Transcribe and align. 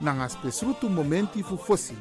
nanga 0.00 0.28
spesrutu 0.28 0.88
momenti 0.88 1.42
fu 1.42 1.56
fosi. 1.56 1.94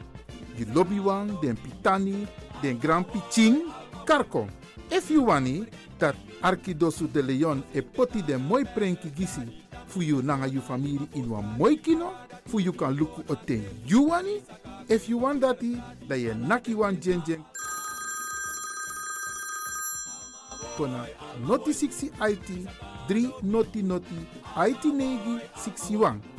You 0.57 0.65
lobby 0.73 0.99
wan, 0.99 1.37
den 1.41 1.55
pitani, 1.55 2.27
den 2.61 2.79
grand 2.79 3.05
piching, 3.07 3.63
karko. 4.05 4.47
If 4.91 5.09
you 5.09 5.23
wani, 5.23 5.65
dat 5.99 6.15
Arkidosu 6.41 7.07
de 7.07 7.21
Leon 7.21 7.63
e 7.73 7.81
poti 7.81 8.21
den 8.21 8.41
moi 8.41 8.63
prenki 8.63 9.09
gisi 9.09 9.41
fu 9.87 10.01
you 10.01 10.21
nanga 10.21 10.47
you 10.47 10.61
family 10.61 11.07
in 11.13 11.29
wan 11.29 11.55
moi 11.57 11.75
kino, 11.75 12.13
fu 12.45 12.59
you 12.59 12.73
kan 12.73 12.95
luku 12.95 13.23
o 13.29 13.35
ten 13.35 13.63
you 13.85 14.09
wani. 14.09 14.41
If 14.87 15.07
you 15.07 15.19
want 15.19 15.41
dati, 15.41 15.81
da 16.07 16.15
ye 16.15 16.33
naki 16.33 16.73
wan. 16.73 16.97
Kona 20.77 21.05
noti 21.45 21.73
60 21.73 22.11
IT, 22.21 22.67
3 23.07 23.33
noti 23.43 23.83
noti, 23.83 24.15
IT 24.57 24.83
negi 24.85 25.39
61. 25.55 26.38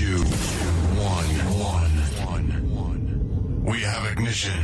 Two, 0.00 0.16
one, 0.96 1.30
one, 1.60 1.92
one, 2.32 2.48
one. 2.72 3.04
We 3.68 3.84
have 3.84 4.08
ignition. 4.12 4.56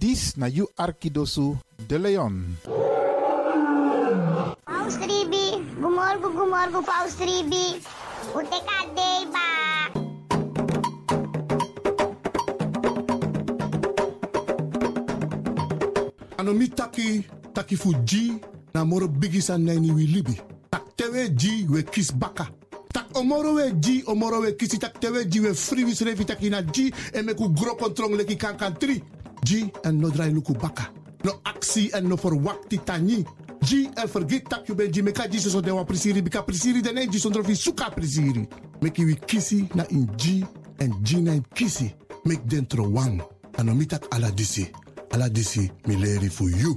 Dis 0.00 0.36
na 0.40 0.46
you 0.48 0.64
Arkidosu 0.80 1.60
de 1.76 1.98
Leon. 2.00 2.56
Paus 4.64 4.96
Ribi, 4.96 5.60
gumorgo 5.76 6.32
gumorgo 6.32 6.80
Paus 6.80 7.20
Ribi. 7.20 7.84
Ute 8.32 8.58
kadei 8.64 9.28
ba. 9.28 9.48
ano 16.38 16.54
mi 16.56 16.68
taki 16.68 17.20
taki 17.52 17.76
fu 17.76 17.92
ji 18.04 18.40
na 18.74 18.84
moro 18.84 19.08
bigi 19.08 19.40
san 19.42 19.64
nani 19.64 19.90
wi 19.92 20.06
libi 20.06 20.36
tak 20.70 20.96
tewe 20.96 21.28
ji 21.36 21.66
we 21.68 21.82
kis 21.82 22.10
baka 22.12 22.48
omoro 23.14 23.54
we 23.54 23.72
ji 23.80 24.02
omoro 24.06 24.40
we 24.40 24.52
kisi 24.52 24.78
tak 24.78 25.00
tewe 25.00 25.24
ji 25.28 25.40
we 25.40 25.54
free 25.54 25.84
wis 25.84 26.00
revi 26.00 26.24
taki 26.24 26.50
na 26.50 26.62
ji 26.62 26.92
e 27.14 27.22
me 27.22 27.34
ku 27.34 27.48
gro 27.48 27.74
kontrong 27.74 28.16
leki 28.16 28.36
kan 28.36 28.56
kan 28.56 28.74
tri. 28.74 29.02
Ji 29.44 29.70
en 29.84 30.00
no 30.00 30.10
drai 30.10 30.30
luku 30.30 30.52
baka. 30.54 30.90
No 31.24 31.32
aksi 31.44 31.90
en 31.94 32.08
no 32.08 32.16
for 32.16 32.34
wakti 32.34 32.78
tani 32.84 33.24
ji 33.62 33.88
en 33.96 34.08
forget 34.08 34.48
tak 34.48 34.68
you 34.68 34.74
ben 34.74 34.92
ji 34.92 35.02
me 35.02 35.12
ka 35.12 35.26
ji 35.28 35.38
so 35.38 35.60
de 35.60 35.70
wa 35.70 35.84
prisiri 35.84 36.22
bika 36.22 36.42
prisiri 36.42 36.82
de 36.82 36.92
ne 36.92 37.06
ji 37.06 37.18
sondro 37.18 37.42
fi 37.44 37.54
suka 37.54 37.90
prisiri. 37.90 38.48
Meki 38.80 39.04
wi 39.04 39.16
kisi 39.26 39.68
na 39.74 39.84
in 39.90 40.06
ji 40.16 40.44
en 40.78 40.92
ji 41.02 41.20
na 41.20 41.32
in 41.32 41.44
kisi. 41.54 41.92
Mek 42.24 42.46
dentro 42.46 42.84
wang. 42.84 43.22
Ano 43.58 43.74
mi 43.74 43.86
tak 43.86 44.06
ala 44.14 44.30
disi. 44.30 44.70
Ala 45.12 45.28
disi 45.28 45.70
mi 45.86 45.96
leri 45.96 46.28
fu 46.30 46.48
you 46.48 46.76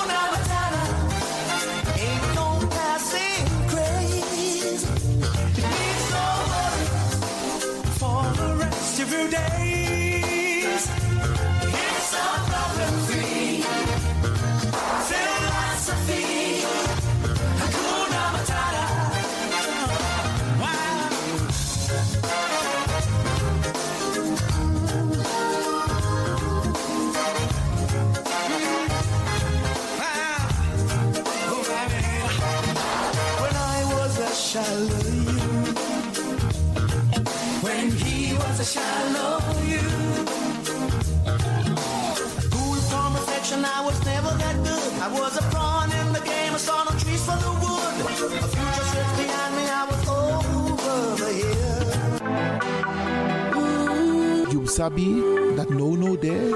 sabi 54.81 55.21
dat 55.55 55.69
no 55.69 55.93
no 55.95 56.17
there. 56.17 56.49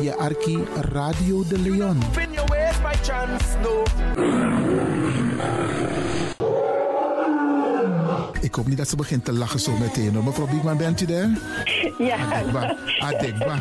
Je 0.00 0.16
Arki 0.16 0.58
Radio 0.92 1.44
de 1.48 1.58
Leon. 1.58 1.98
Your 2.32 2.48
ways 2.48 2.76
by 2.82 2.94
chance, 3.02 3.56
no. 3.62 3.82
Ik 8.40 8.54
hoop 8.54 8.66
niet 8.66 8.76
dat 8.76 8.88
ze 8.88 8.96
begint 8.96 9.24
te 9.24 9.32
lachen 9.32 9.60
zo 9.60 9.72
meteen. 9.72 10.14
hoor. 10.14 10.24
Mevrouw 10.24 10.46
Biekman, 10.46 10.76
bent 10.76 11.00
u 11.00 11.06
daar? 11.06 11.28
Ja. 11.98 12.16
Adekba. 12.16 12.76
Adekba. 12.98 13.60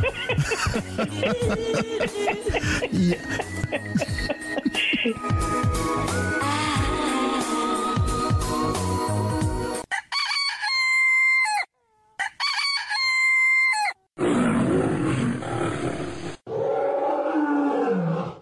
ja. 3.10 3.18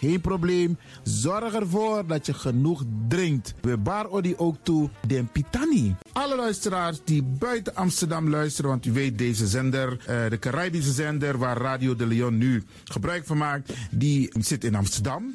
Geen 0.00 0.20
probleem. 0.20 0.78
Zorg 1.02 1.54
ervoor 1.54 2.06
dat 2.06 2.26
je 2.26 2.34
genoeg 2.34 2.84
drinkt. 3.08 3.54
We 3.60 3.76
bar 3.76 4.08
odi 4.08 4.34
ook 4.36 4.56
toe 4.62 4.90
den 5.06 5.28
pitani. 5.32 5.94
Alle 6.12 6.36
luisteraars 6.36 7.00
die 7.04 7.22
buiten 7.22 7.74
Amsterdam 7.74 8.28
luisteren, 8.28 8.70
want 8.70 8.86
u 8.86 8.92
weet 8.92 9.18
deze 9.18 9.46
zender, 9.46 9.98
eh, 10.06 10.30
de 10.30 10.38
Caribische 10.38 10.92
zender 10.92 11.38
waar 11.38 11.56
Radio 11.56 11.96
de 11.96 12.06
Leon 12.06 12.38
nu 12.38 12.64
gebruik 12.84 13.26
van 13.26 13.38
maakt, 13.38 13.72
die 13.90 14.32
zit 14.38 14.64
in 14.64 14.74
Amsterdam. 14.74 15.34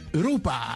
Europa. 0.13 0.75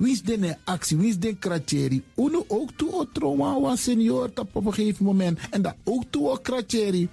Wie 0.00 0.12
is 0.12 0.22
de 0.22 0.56
actie? 0.64 0.96
Wie 0.96 1.08
is 1.08 1.18
de 1.18 1.36
kratjeri? 1.36 2.02
Uno 2.16 2.44
ook 2.48 2.70
toe 2.76 2.92
o 2.92 3.04
trauma 3.12 3.60
wa 3.60 3.76
senior 3.76 4.32
tap 4.32 4.56
op 4.56 4.66
een 4.66 4.74
gegeven 4.74 5.04
moment. 5.04 5.38
En 5.50 5.62
dat 5.62 5.74
ook 5.84 6.04
toe 6.10 6.28
o 6.28 6.36
kratjeri. 6.36 7.08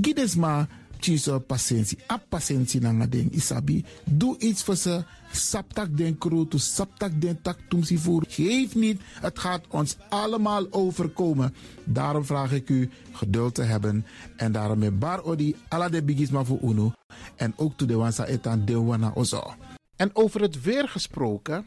Gides 0.00 0.34
maar 0.34 0.68
tjiso 1.00 1.38
patiëntie. 1.38 1.98
A 2.12 2.20
patiëntie 2.28 2.80
na 2.80 3.06
ding 3.06 3.32
isabi. 3.32 3.84
Doe 4.04 4.38
iets 4.38 4.62
voor 4.62 4.76
ze. 4.76 5.04
Saptak 5.32 5.96
den 5.96 6.18
kroto, 6.18 6.58
saptak 6.58 7.20
den 7.20 7.42
tak 7.42 7.58
tumsi 7.68 7.98
voer. 7.98 8.24
Geef 8.28 8.74
niet, 8.74 9.00
het 9.20 9.38
gaat 9.38 9.64
ons 9.70 9.96
allemaal 10.08 10.66
overkomen. 10.70 11.54
Daarom 11.84 12.24
vraag 12.24 12.52
ik 12.52 12.68
u 12.68 12.90
geduld 13.12 13.54
te 13.54 13.62
hebben. 13.62 14.06
En 14.36 14.52
daarom 14.52 14.78
met 14.78 14.98
bar 14.98 15.22
odi, 15.22 15.56
ala 15.68 15.88
de 15.88 16.02
bigisma 16.02 16.44
voor 16.44 16.58
uno. 16.62 16.92
En 17.36 17.52
ook 17.56 17.72
toe 17.76 17.86
de 17.86 17.94
wansa 17.94 18.26
etan 18.26 18.64
de 18.64 18.80
wana 18.80 19.12
ozo. 19.14 19.54
En 19.96 20.10
over 20.12 20.40
het 20.40 20.62
weer 20.62 20.88
gesproken, 20.88 21.66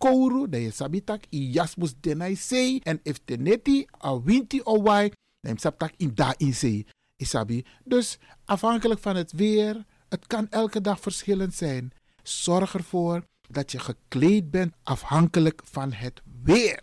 kouru, 0.00 0.48
dan 0.48 0.60
je 0.60 0.70
sabitak 0.70 1.28
i 1.30 1.50
jasmus 1.52 1.94
denai 2.00 2.36
sei. 2.36 2.80
En 2.82 3.00
if 3.02 3.20
a 4.04 4.22
winti 4.22 4.60
o 4.64 4.82
wai, 4.82 5.12
dan 5.40 5.56
in 5.96 6.14
da 6.14 6.34
in 6.36 6.54
sei. 6.54 6.86
Isabi. 7.16 7.64
Dus 7.84 8.18
afhankelijk 8.44 9.00
van 9.00 9.16
het 9.16 9.32
weer, 9.32 9.84
het 10.08 10.26
kan 10.26 10.48
elke 10.50 10.80
dag 10.80 11.00
verschillend 11.00 11.54
zijn. 11.54 11.92
Zorg 12.22 12.74
ervoor 12.74 13.24
dat 13.48 13.72
je 13.72 13.78
gekleed 13.78 14.50
bent 14.50 14.74
afhankelijk 14.82 15.60
van 15.64 15.92
het 15.92 16.22
weer. 16.42 16.82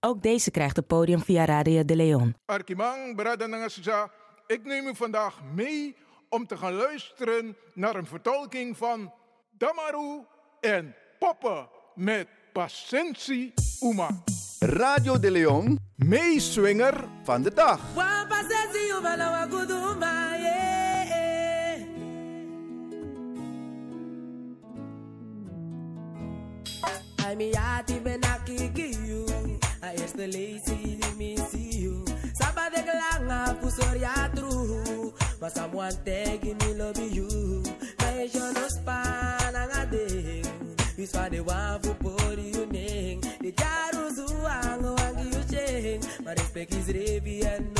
Ook 0.00 0.22
deze 0.22 0.50
krijgt 0.50 0.76
het 0.76 0.86
podium 0.86 1.20
via 1.20 1.44
Radio 1.44 1.84
de 1.84 1.96
Leon. 1.96 2.34
Arkimang, 2.44 3.16
Brada 3.16 3.46
Nangasisa, 3.46 4.10
ik 4.46 4.64
neem 4.64 4.86
u 4.86 4.94
vandaag 4.94 5.40
mee 5.54 5.96
om 6.28 6.46
te 6.46 6.56
gaan 6.56 6.72
luisteren 6.72 7.56
naar 7.74 7.94
een 7.94 8.06
vertolking 8.06 8.76
van 8.76 9.12
Damaru 9.50 10.24
en 10.60 10.94
Poppen 11.18 11.68
met 11.94 12.28
Pasensi 12.52 13.52
Uma. 13.80 14.22
Radio 14.58 15.18
de 15.18 15.30
Leon, 15.30 15.78
meeswinger 15.96 17.08
van 17.22 17.42
de 17.42 17.52
dag. 17.54 17.80
Ai 27.24 27.36
mi 27.36 27.52
ati 27.54 28.00
ben 28.00 28.20
akiki 29.82 29.88
you 29.88 29.88
A 29.88 29.92
este 29.94 30.26
lazy 30.26 30.96
di 30.96 31.12
mi 31.16 31.36
see 31.36 31.80
you 31.80 32.04
Saba 32.34 32.70
de 32.74 32.82
glanga 32.82 33.54
pusor 33.60 33.96
ya 34.00 34.28
true 34.34 35.12
Mas 35.40 35.54
someone 35.54 35.96
taking 36.04 36.56
me 36.58 36.74
love 36.74 36.98
you 37.14 37.62
Na 37.98 38.12
isyo 38.22 38.52
no 38.54 38.68
span 38.68 39.54
ang 39.56 39.70
ading 39.72 40.44
Is 40.96 41.12
pa 41.12 41.28
de 41.28 41.40
wan 41.40 41.80
fu 41.82 41.94
pori 41.94 42.54
you 42.54 42.66
ning 42.66 43.20
De 43.40 43.52
jaru 43.52 44.10
zuang 44.14 44.84
wangi 44.84 45.26
you 45.32 45.44
ching 45.48 46.00
My 46.24 46.32
respect 46.32 46.74
is 46.74 46.88
revi 46.88 47.44
and 47.44 47.74
no 47.74 47.79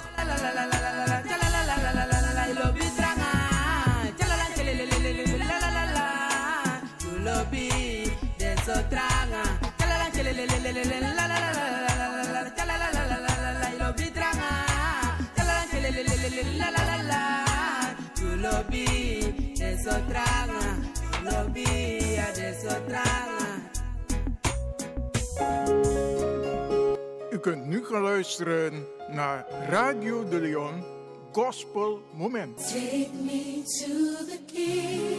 Kunt 27.41 27.65
nu 27.65 27.85
gaan 27.85 28.01
luisteren 28.01 28.85
naar 29.09 29.45
Radio 29.69 30.27
de 30.27 30.39
Leon 30.39 30.83
Gospel 31.31 32.01
Moment. 32.13 32.57
Take 32.57 33.09
me 33.23 33.63
to 33.63 34.25
the 34.25 34.39
king. 34.53 35.11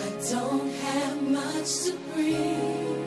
I 0.00 0.32
don't 0.32 0.72
have 0.82 1.22
much 1.22 1.84
to 1.84 1.92
bring. 2.14 2.99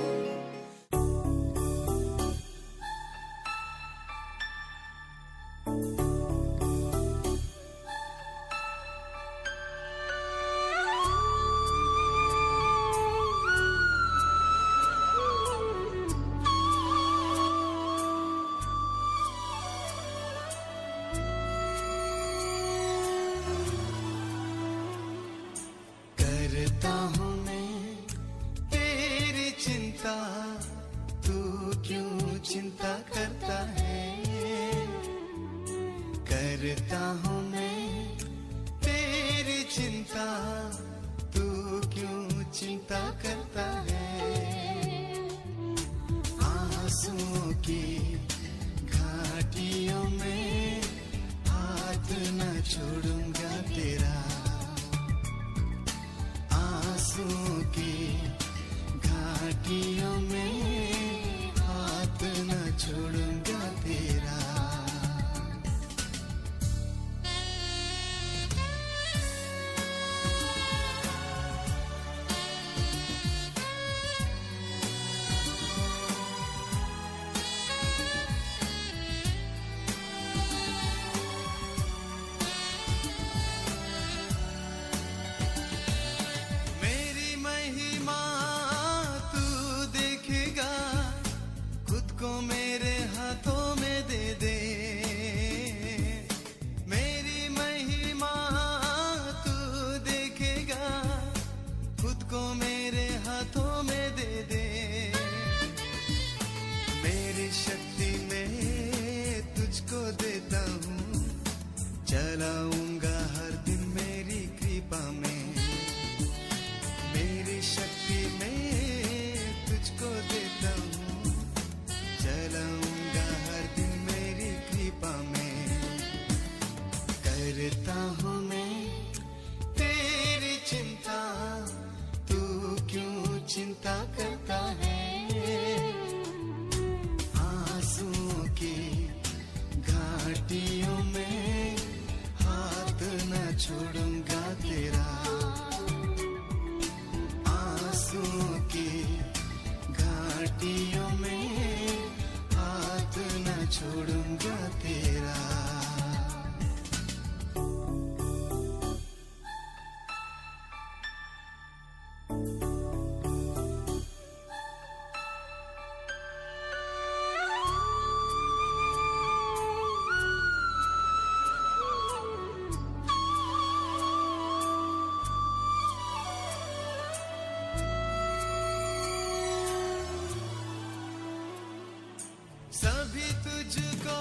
तुझको 183.43 184.17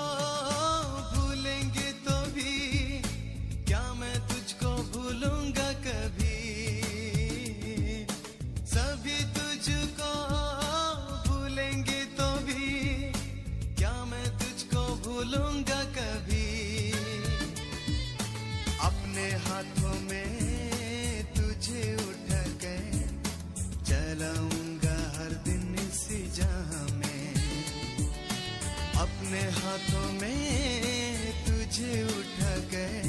भूलेंगे 1.15 1.93
तो 1.93 2.17
भी। 2.33 2.53
क्या 3.65 3.95
मैं 3.95 4.29
तुझको 4.29 4.69
भूलूँगा 4.69 5.73
कभी? 5.73 6.39
सभी 8.67 9.19
तुझको 9.35 10.13
भूलेंगे 11.29 12.05
तो 12.05 12.33
भी। 12.39 13.13
क्या 13.75 14.05
मैं 14.05 14.39
तुझको 14.39 14.87
भूलूँगा 14.97 15.85
कभी? 15.85 16.93
अपने 18.81 19.31
हाथों 19.31 20.01
में 20.01 21.25
तुझे 21.35 22.02
अपने 29.33 29.51
हाथों 29.51 30.13
में 30.13 31.33
तुझे 31.47 32.03
उठा 32.05 32.57
के 32.73 33.03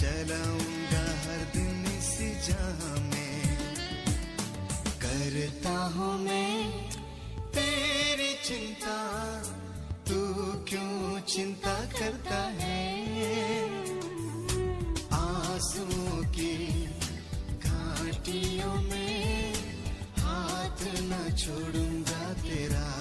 चलाऊँगा 0.00 1.02
हर 1.22 1.44
दिन 1.54 1.84
इसी 1.98 2.30
जहाँ 2.46 2.96
में। 2.98 3.58
करता 5.02 5.70
हूँ 5.70 6.18
मैं 6.18 6.72
तेरी 7.48 8.32
चिंता, 8.44 8.96
तू 10.08 10.18
क्यों 10.68 11.20
चिंता 11.20 11.74
करता 11.84 12.42
है? 12.58 12.82
आंसुओं 15.12 16.22
की 16.32 16.86
घाटियों 17.64 18.74
में 18.74 19.54
हाथ 20.18 20.84
न 21.02 21.36
छोड़ूँगा 21.38 22.32
तेरा। 22.42 22.99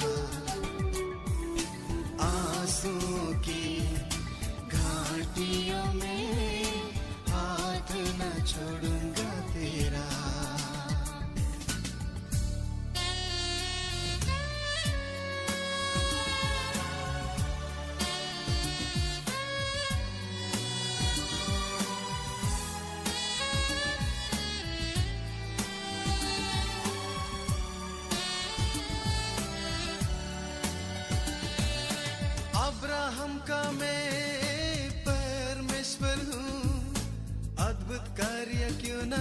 छातियों 5.39 5.93
में 5.93 6.91
हाथ 7.29 7.91
न 8.19 8.43
छोड़ूँगा 8.43 9.31
तेरा। 9.53 10.07
अब्राहम 32.65 33.37
का 33.47 33.63
मैं 33.71 34.08
na 39.09 39.17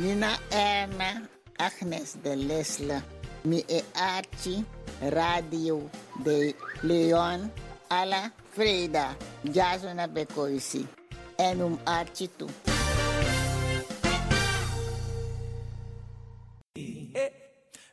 Nina 0.00 0.38
Erna, 0.50 1.28
Agnes 1.58 2.16
de 2.22 2.34
Lesle, 2.34 3.02
mi 3.44 3.62
e 3.68 3.84
Archie, 3.94 4.64
Radio 5.10 5.90
de 6.24 6.56
Leon, 6.82 7.52
Ala 7.90 8.32
Freda, 8.54 9.14
Jazona 9.44 10.06
Bekoisi, 10.06 10.88
en 11.36 11.62
um 11.62 11.78
Archie 11.84 12.28
toe. 12.28 12.48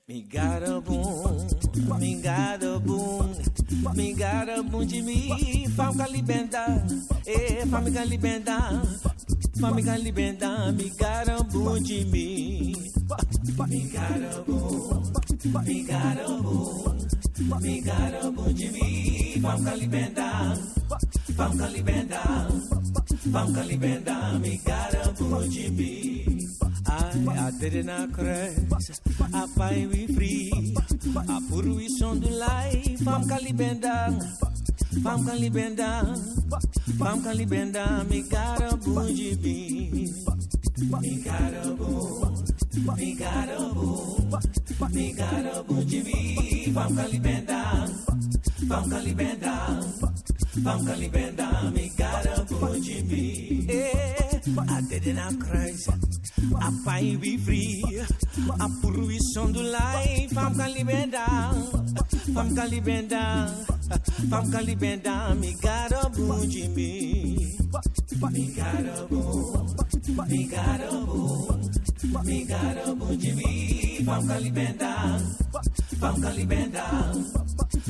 Me 0.07 0.21
got 0.21 0.63
a 0.63 0.79
boom, 0.79 1.47
me 1.99 2.21
got 2.21 2.63
a 2.63 2.79
me 3.93 4.13
got 4.13 4.45
de 4.87 5.01
mim, 5.01 5.69
fam 5.75 5.97
calibenda, 5.97 6.85
eh, 7.25 7.65
fam 7.69 7.91
calibenda, 7.91 8.81
fam 9.59 9.77
calibenda, 9.83 10.71
me 10.75 10.89
got 10.97 11.27
a 11.27 11.43
boom 11.43 11.83
de 11.83 12.05
mim. 12.05 12.75
Me 13.67 13.89
got 13.91 14.17
a 14.21 14.41
boom, 14.45 15.13
me 15.65 15.83
got 15.83 16.17
a 16.17 16.41
boom, 16.41 17.07
me 17.61 17.81
got 17.81 18.13
a 18.13 18.31
boom 18.31 18.53
de 18.53 18.69
mim, 18.71 19.41
fam 19.41 19.65
calibenda, 19.65 20.57
fam 21.35 21.57
calibenda, 21.57 22.21
fam 23.31 23.53
calibenda, 23.53 24.39
me 24.39 24.57
got 24.65 24.93
a 24.93 25.11
boom 25.13 25.49
de 25.49 25.69
mim. 25.69 26.47
I, 26.89 27.47
I 27.47 27.51
did 27.59 27.75
it 27.75 27.85
not 27.85 28.13
crash. 28.13 28.55
I 29.33 29.47
find 29.47 29.91
we 29.91 30.07
free. 30.07 30.75
I 31.27 31.41
put 31.49 31.65
we 31.65 31.87
on 32.01 32.21
the 32.21 32.29
life. 32.29 33.07
I'm 33.07 33.23
calibenda. 33.27 34.56
I'm 34.95 35.25
calibenda. 35.25 36.01
I'm 37.01 37.21
calibenda. 37.21 38.07
Me 38.09 38.21
got 38.23 38.61
a 38.61 38.77
bougie 38.77 39.35
bean. 39.35 40.13
Me 41.01 41.23
got 41.23 41.53
a 41.53 41.69
boom. 41.71 42.45
Me 42.97 43.15
got 43.15 43.49
a 43.49 43.73
boom. 43.73 44.39
Me 44.91 45.13
got 45.13 45.45
a 45.45 45.63
bougie 45.63 46.03
bean. 46.03 46.77
I'm 46.77 46.95
calibenda. 46.95 47.59
I'm 48.71 48.89
calibenda. 48.89 49.53
I'm 50.65 50.85
calibenda. 50.85 51.73
Me 51.73 51.91
got 51.97 52.25
a 52.25 52.45
bougie 52.45 53.01
bean. 53.03 53.69
Eh, 53.69 54.39
I 54.69 54.81
did 54.89 55.07
it 55.07 55.13
not 55.13 55.39
crash. 55.39 55.87
I 56.59 56.71
find 56.85 57.21
we 57.21 57.37
free. 63.87 64.27
I 64.31 64.39
put 64.39 64.39
we 64.39 64.39
on 64.39 64.39
the 64.39 64.39
life. 64.39 64.39
I'm 64.39 64.51
calibenda. 64.51 65.07
I'm 65.09 65.39
calibenda. 65.39 65.39
I'm 65.39 65.39
calibenda. 65.39 65.39
Me 65.39 65.53
got 65.61 65.91
a 65.91 66.09
bougie 66.09 66.67
me. 66.69 67.57
Me 68.31 68.53
got 68.55 68.85
a 68.85 69.07
boom. 69.07 69.75
Me 70.27 70.47
got 70.47 70.81
a 70.81 70.91
boom. 70.91 71.71
Me 72.25 72.45
got 72.45 72.77
a 72.77 72.95
bougie 72.95 73.33
me. 73.33 74.05
I'm 74.07 74.27
calibenda. 74.27 75.21
I'm 76.01 76.21
calibenda. 76.21 76.83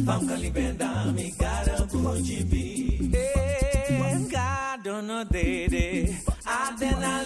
I'm 0.08 0.28
calibenda. 0.28 1.14
Me 1.14 1.32
got 1.32 1.68
a 1.68 1.86
bougie 1.88 2.44
me. 2.46 3.12
Eh, 3.14 4.28
God 4.32 4.84
don't 4.84 5.08
know 5.08 5.24
dede. 5.26 6.16
Adena 6.46 7.24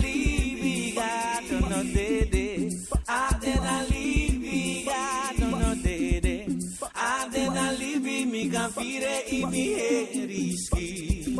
fire 8.81 9.23
i 9.29 9.45
mi 9.45 9.63
heriski. 9.77 11.35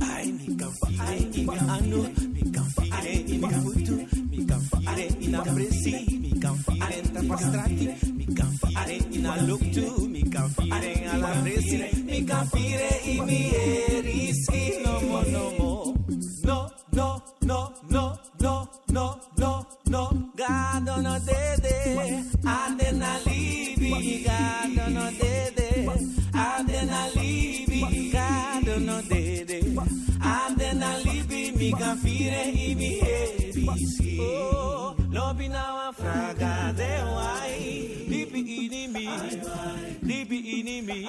Ai 0.00 0.32
mi 0.32 0.56
can 0.56 0.72
fire 0.80 1.16
i 1.32 1.44
mi 1.44 1.56
anu. 1.68 2.00
Mi 2.34 2.42
can 2.50 2.68
fire 2.74 3.12
i 3.32 3.38
mi 3.38 3.48
futu. 3.62 3.96
Mi 4.30 4.44
can 4.46 4.60
fire 4.70 5.06
in 5.20 5.34
a 5.34 5.42
presi. 5.42 5.92
Mi 6.22 6.30
can 6.40 6.56
fire 6.64 6.98
in 7.00 7.12
tapastrati. 7.12 7.86
Mi 8.18 8.26
can 8.34 8.52
fire 8.60 8.96
in 9.10 9.26
a 9.26 9.42
look 9.42 9.60
to. 9.74 10.06
Mi 10.08 10.22
can 10.22 10.48
fire 10.48 10.92
alla 11.12 11.30
presi. 11.42 11.76
Mi 12.04 12.24
can 12.24 12.46
fire 12.46 13.00
i 13.04 13.20
mi 13.20 13.40
heriski. 13.52 14.82
No 14.84 15.00
more, 15.00 15.30
no 15.30 15.44
more. 15.58 15.94
No, 16.44 16.70
no, 16.92 17.22
no, 17.42 17.72
no, 17.90 18.18
no, 18.40 18.68
no, 18.88 19.20
no, 19.36 19.66
no. 19.84 20.02
Don't 20.86 21.02
know 21.02 21.18
dede. 21.28 22.24
Adena 22.44 23.18
libi. 23.26 24.24
Don't 24.76 24.94
know 24.94 25.10
dede. 25.20 25.65
Adena 26.32 27.08
libi. 27.14 28.12
Don't 28.64 28.86
know 28.86 29.00
dede. 29.02 29.60
Adena 30.20 30.90
libi. 31.04 31.56
Mi 31.56 31.72
can 31.72 31.96
fire 31.98 32.42
i 32.54 32.74
mi. 32.74 33.00
Oh, 34.20 34.94
lobi 35.10 35.48
na 35.48 35.64
wa 35.76 35.92
fraga 35.92 36.72
de 36.76 36.90
wai. 37.14 38.06
Libi 38.08 38.40
ini 38.64 38.88
mi. 38.88 39.06
Libi 40.02 40.38
ini 40.58 40.82
mi. 40.82 41.08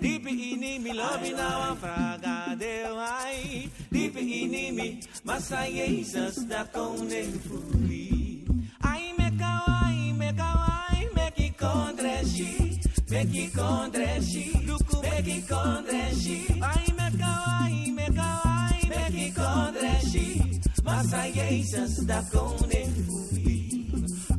Libi 0.00 0.32
ini 0.52 0.78
mi. 0.82 0.90
Lobi 0.92 1.30
na 1.32 1.48
wa 1.58 1.74
fraga 1.76 2.58
de 2.58 2.74
wai. 2.94 3.70
Libi 3.92 4.20
ini 4.44 4.72
mi. 4.72 5.00
Masa 5.24 5.66
Jesus 5.66 6.36
da 6.48 6.64
koning 6.64 7.32
fui. 7.46 8.44
Ai 8.82 9.12
me 9.18 9.30
kawai, 9.38 10.16
me 10.18 10.32
kawai, 10.32 11.14
me 11.14 11.30
ki 11.36 11.52
kondreshi. 11.58 12.59
Me 13.10 13.24
ki 13.26 13.50
kondreshi. 13.56 14.44
Luku 14.66 15.02
me 15.02 15.22
ki 15.26 15.38
kondreshi. 15.50 16.38
Ai 16.62 16.86
me 16.98 17.06
kawai, 17.20 17.94
me 17.96 18.06
kawai, 18.18 18.88
me 18.90 19.02
ki 19.14 19.26
kondreshi. 19.38 20.26
Masa 20.86 21.22
Jesus 21.34 21.96
da 22.06 22.22
koning 22.32 22.94
fui. 23.06 23.86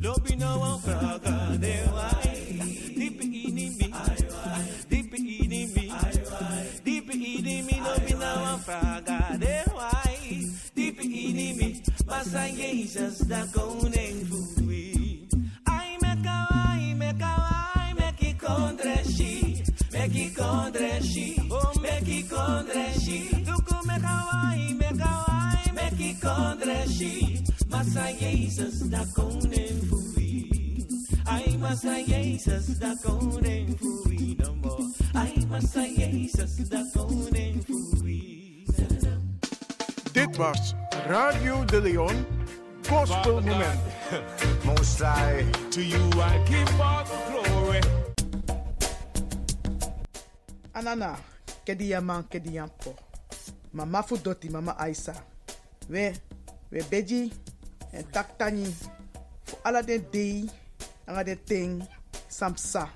Lobi 0.04 0.36
na 0.38 0.58
wa 0.58 0.78
fraga 0.78 1.60
de 1.60 1.76
wai. 1.96 2.38
Libi 3.00 3.26
ini 3.48 3.66
mi. 3.78 3.88
Libi 4.92 5.20
ini 5.44 5.62
mi. 5.76 5.86
Libi 6.86 7.16
ini 7.38 7.56
mi. 7.68 7.76
Lobi 7.86 8.14
na 8.20 8.32
wa 8.44 8.58
fraga 8.66 9.38
de 9.40 9.56
wai. 9.76 10.48
Libi 10.78 11.06
ini 11.30 11.48
mi. 11.58 11.70
Masa 12.08 12.48
Jesus 12.56 13.20
da 13.28 13.46
kondreshi. 22.32 23.20
Duku 23.46 23.76
me 23.88 23.96
kawai, 24.06 24.74
me 24.80 24.90
kawai, 25.02 25.74
me 25.76 25.86
ki 25.98 26.10
kondreshi. 26.24 27.14
Masa 27.72 28.06
Jesus 28.20 28.80
da 28.94 29.04
koning 29.16 29.80
fui. 29.90 30.48
Ai, 31.28 31.58
masa 31.64 31.96
Jesus 32.06 32.68
da 32.80 32.96
koning 33.04 33.76
fui 33.78 34.36
no 34.40 34.54
more. 34.64 34.88
Ai, 35.16 35.34
masa 35.52 35.84
Jesus 35.96 36.56
da 36.70 36.82
koning 36.94 37.62
fui. 37.68 38.20
Dit 40.14 40.38
was 40.38 40.74
Radio 41.08 41.64
de 41.66 41.80
Leon 41.82 42.26
Gospel 42.90 43.42
Moment. 43.42 43.80
Most 44.66 45.00
High, 45.00 45.46
to 45.72 45.82
you 45.82 46.04
I 46.20 46.38
give 46.50 46.82
all 46.82 47.04
the 47.06 47.18
glory. 47.32 47.82
Anana, 50.76 51.16
kedi 51.66 51.90
yaman 51.90 52.24
kedi 52.28 52.56
yampo. 52.56 52.96
Mama 53.74 54.04
fu 54.04 54.18
doti 54.18 54.50
mama 54.50 54.76
Aisa. 54.78 55.14
We, 55.90 56.14
we 56.72 56.82
beji 56.90 57.32
en 57.94 58.04
tak 58.12 58.38
tani. 58.38 58.66
Fu 59.46 59.56
ala 59.64 59.82
den 59.82 60.06
dei, 60.12 60.50
den 61.26 61.40
ting, 61.46 61.84
samsa. 62.28 62.90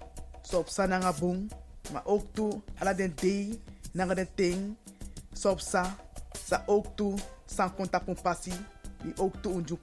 So 0.43 0.59
op 0.59 0.69
sa 0.69 0.85
bung, 1.19 1.49
maar 1.91 2.05
ook 2.05 2.33
toe 2.33 2.61
ala 2.79 2.93
den 2.93 3.13
dei, 3.15 3.59
nanga 3.93 4.15
den 4.15 4.27
ting, 4.35 4.75
so 5.33 5.51
op 5.51 5.59
sa. 5.59 5.95
Sa 6.45 6.63
ook 6.67 6.95
toe, 6.95 7.17
san 7.45 7.73
konta 7.75 7.99
pun 7.99 8.15
pasi. 8.15 8.53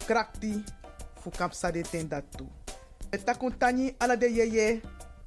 Krakti, 0.07 0.65
fu 1.23 1.31
kapsa 1.31 1.71
de 1.71 1.83
ten 1.83 2.09
dat 2.09 2.25
toe. 2.37 2.47
We 3.11 3.19
takun 3.19 3.59
tani 3.59 3.95
ala 3.99 4.17
de 4.17 4.27
yeye, 4.27 4.81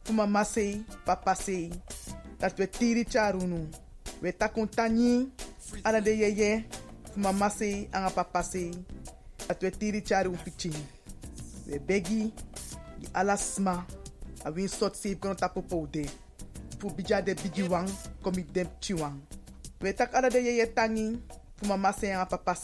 fu 0.03 0.13
mama 0.13 0.43
sei, 0.43 0.85
papa. 1.05 1.35
Dat 2.39 2.57
we 2.57 2.67
tiri 2.67 3.05
charunu. 3.05 3.67
We 4.21 4.31
takun 4.31 4.67
tani 4.67 5.31
ala 5.83 6.01
de 6.01 6.11
yeye, 6.11 6.65
mama 7.15 7.49
sei, 7.49 7.87
anga 7.91 8.09
papa 8.09 8.43
sei. 8.43 8.71
Dat 9.47 9.61
we 9.61 9.71
tiri 9.71 10.01
charu 10.01 10.31
pichini. 10.43 10.85
We 11.67 11.79
begi, 11.79 12.31
di 12.99 13.07
ala 13.13 13.37
sma, 13.37 13.85
a 14.43 14.51
win 14.51 14.67
sot 14.67 14.95
save 14.95 15.15
kono 15.19 15.35
tapo 15.35 15.61
poude. 15.61 16.05
Fu 16.79 16.89
bija 16.89 17.21
de 17.21 17.33
bigi 17.33 17.63
wang, 17.63 17.89
komi 18.21 18.45
dem. 18.51 18.67
We 19.81 19.93
tak 19.93 20.13
ala 20.13 20.29
de 20.29 20.39
yeye 20.39 20.73
tangi, 20.73 21.19
fu 21.55 21.65
mama 21.67 21.93
sei, 21.93 22.11
anga 22.11 22.25
papa. 22.25 22.55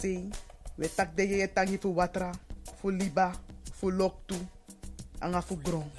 We 0.77 0.87
tak 0.87 1.15
de 1.15 1.23
yeye 1.23 1.47
tangi 1.47 1.77
fu 1.77 1.95
watra, 1.95 2.31
fu 2.81 2.89
liba, 2.89 3.31
fu 3.73 3.89
loktu, 3.91 4.35
anga 5.19 5.41
fu 5.41 5.55
gron. 5.55 5.89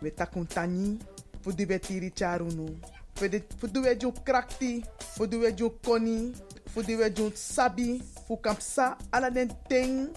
We 0.00 0.10
takun 0.10 0.46
tani, 0.46 0.98
fu 1.40 1.52
di 1.52 1.64
we 1.64 1.78
tiri 1.78 2.10
charunu. 2.10 2.78
Fu 3.22 3.28
di- 3.28 3.44
fu 3.56 3.66
di 3.68 3.78
we 3.78 3.96
ju 3.96 4.10
krakti, 4.24 4.82
fu 5.14 5.26
di 5.26 5.36
we 5.36 5.54
ju 5.54 5.70
koni, 5.86 6.32
fu 6.66 6.82
di 6.82 6.96
we 6.96 7.06
ju 7.12 7.30
sabi, 7.34 8.02
fu 8.26 8.36
kampsa 8.40 8.96
ala 9.12 9.30
den 9.30 9.48
ting, 9.68 10.10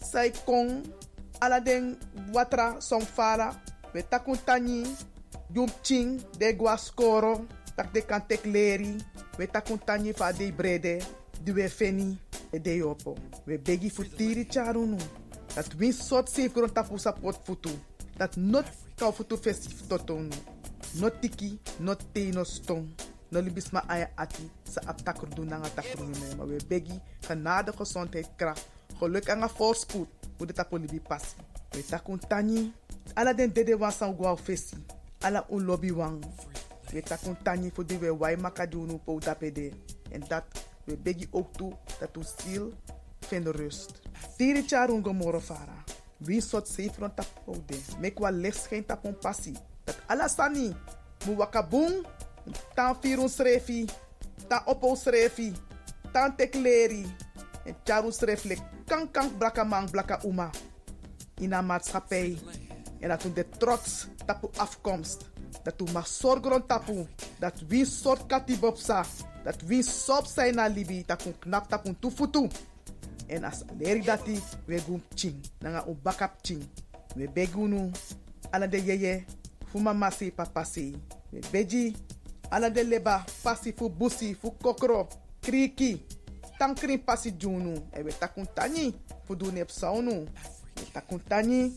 sai 0.00 0.32
kong, 0.46 0.80
ala 1.40 1.60
den 1.60 1.98
watra 2.32 2.80
som 2.80 3.02
fala. 3.02 3.52
We 3.92 4.00
takun 4.02 4.38
tani, 4.46 4.86
jum 5.52 5.68
ching, 5.82 6.16
de 6.38 6.54
gwa 6.56 6.78
skoro, 6.78 7.44
tak 7.76 7.92
de 7.92 8.00
kan 8.00 8.24
tek 8.26 8.46
leri. 8.46 8.96
We 9.36 9.46
takun 9.46 9.76
tani 9.84 10.12
fa 10.16 10.32
de 10.32 10.50
brede, 10.50 11.04
di 11.44 11.52
we 11.52 11.68
feni, 11.68 12.16
e 12.54 12.58
de 12.58 12.76
yopo. 12.80 13.16
We 13.44 13.58
begi 13.58 13.90
fu 13.90 14.02
tiri 14.02 14.46
charunu. 14.48 14.96
Dat 15.54 15.74
win 15.76 15.92
sot 15.92 16.28
safe 16.28 16.48
grond 16.54 16.72
tapu 16.72 16.96
sapot 16.96 17.36
futu. 17.44 17.70
Dat 18.16 18.34
not 18.36 18.64
kau 18.96 19.12
futu 19.12 19.36
festif 19.36 19.82
totonu. 19.88 20.32
Not 21.00 21.20
tiki, 21.20 21.58
not 21.78 22.02
te, 22.12 22.30
no 22.32 22.44
stong. 22.44 22.88
No 23.30 23.38
libis 23.40 23.70
ma 23.70 23.82
aya 23.86 24.10
ati 24.18 24.42
sa 24.66 24.80
doen 25.34 25.48
na 25.48 25.62
takur 25.70 26.02
nu 26.02 26.36
Maar 26.36 26.46
we 26.46 26.58
begi 26.68 27.00
genade 27.20 27.72
gezondheid 27.72 28.28
kracht. 28.36 28.66
Geluk 28.98 29.28
en 29.28 29.48
voorspoed. 29.48 30.08
Hoe 30.36 30.46
de 30.46 30.52
tapu 30.52 30.78
libi 30.78 31.00
passi. 31.00 31.36
We 31.70 31.84
takun 31.84 32.18
tani. 32.18 32.72
Ala 33.14 33.32
den 33.32 33.52
dede 33.52 33.76
wan 33.78 33.92
san 33.92 34.16
gwa 34.16 34.36
fesi. 34.36 34.76
Ala 35.20 35.46
un 35.48 35.64
lobby 35.64 35.92
wang. 35.92 36.24
We 36.92 37.02
takun 37.02 37.36
tani 37.42 37.70
die 37.86 37.98
we 37.98 38.10
wai 38.10 38.36
makadunu 38.36 38.98
po 39.04 39.18
tapede. 39.18 39.72
En 40.10 40.24
dat 40.28 40.44
we 40.84 40.96
begi 40.96 41.28
ook 41.30 41.52
toe 41.52 41.72
dat 42.00 42.16
u 42.16 42.22
ziel 42.38 42.72
vindt 43.20 43.48
rust. 43.48 44.00
Tiri 44.36 44.62
charun 44.66 45.04
gomoro 45.04 45.40
fara. 45.40 45.84
Wie 46.18 46.40
sot 46.40 46.68
sefron 46.68 47.14
tapode. 47.14 47.78
Mek 48.00 48.18
wa 48.18 48.30
licht 48.30 48.66
geen 48.66 48.84
tapon 48.84 49.18
passi. 49.18 49.54
Dat 49.90 49.98
alasani. 50.06 50.70
Mu 51.26 51.34
wakabung. 51.34 52.06
Tan 52.78 52.94
firun 53.02 53.28
srefi. 53.28 53.90
Tan 54.46 54.62
opo 54.70 54.94
srefi. 54.94 55.50
Tan 56.14 56.36
tekleri. 56.38 57.02
En 57.66 57.74
charu 57.84 58.12
srefle 58.14 58.56
kan 58.86 59.10
kan 59.10 59.30
blaka 59.38 59.64
man 59.64 59.90
blaka 59.90 60.20
uma. 60.22 60.50
In 61.38 61.52
een 61.52 61.66
maatschappij. 61.66 62.38
En 63.00 63.08
dat 63.08 63.22
we 63.22 63.32
de 63.32 63.48
trots 63.58 64.06
tapu 64.26 64.48
afkomst. 64.56 65.30
Dat 65.62 65.74
we 65.76 65.92
mag 65.92 66.06
zorgen 66.06 66.66
tapu. 66.66 67.06
Dat 67.38 67.62
wie 67.66 67.84
soort 67.84 68.26
katibopsa. 68.26 69.04
Dat 69.44 69.62
wie 69.66 69.82
sop 69.82 70.26
zijn 70.26 70.54
na 70.54 70.66
libi. 70.66 71.04
We 71.06 71.38
knap 71.38 71.68
tapu 71.68 71.94
tufutu. 72.00 72.48
En 73.26 73.44
as 73.44 73.62
leri 73.78 74.04
we 74.64 75.00
ching. 75.14 75.40
Nanga 75.58 75.84
u 75.88 75.94
bakap 76.02 76.38
ching. 76.42 76.68
We 77.14 77.28
begunu. 77.28 77.90
Ala 78.50 78.66
de 78.66 78.84
yeye. 78.84 79.24
Fu 79.70 79.78
mama 79.78 80.10
si 80.10 80.30
papa 80.30 80.64
si. 80.64 80.94
We 81.32 81.40
beji. 81.52 81.96
Ala 82.50 82.68
leba. 82.68 83.24
Pasi 83.42 83.72
fu 83.72 83.88
busi. 83.88 84.34
Fu 84.34 84.50
kokro. 84.52 85.08
Kriki. 85.40 86.02
Tankrin 86.58 86.98
pasi 86.98 87.32
junu. 87.32 87.74
E 87.94 88.02
we 88.02 88.10
takun 88.12 88.46
tani. 88.54 88.92
Fu 89.24 89.36
du 89.36 89.50
nep 89.52 89.70
saunu. 89.70 90.26
We 90.76 90.84
takun 90.92 91.20
tani. 91.28 91.72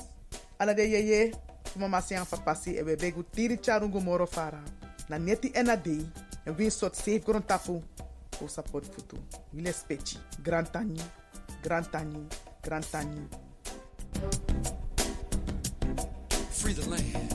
Ala 0.59 0.73
de 0.73 0.81
yeye. 0.83 1.31
Fu 1.65 1.79
si 2.01 2.15
an 2.15 2.25
papa 2.25 2.55
si. 2.55 2.77
E 2.77 2.81
we 2.81 2.95
begu 2.95 3.23
tiri 3.23 3.57
charungu 3.57 4.01
moro 4.01 4.25
fara. 4.25 4.63
Na 5.09 5.17
neti 5.19 5.51
ena 5.53 5.75
dei. 5.75 6.05
En 6.45 6.55
win 6.57 6.71
sot 6.71 6.95
safe 6.95 7.19
grond 7.23 7.45
tapu. 7.45 7.81
Fu 8.31 8.47
support 8.47 8.85
futu. 8.85 9.17
Wile 9.53 9.71
spechi. 9.71 10.17
Grand 10.43 10.71
tani. 10.71 10.99
Grand 11.61 11.85
tani. 11.91 12.27
Grand 12.63 12.85
tani. 12.91 13.27
Free 16.51 16.73
the 16.73 16.89
land. 16.89 17.32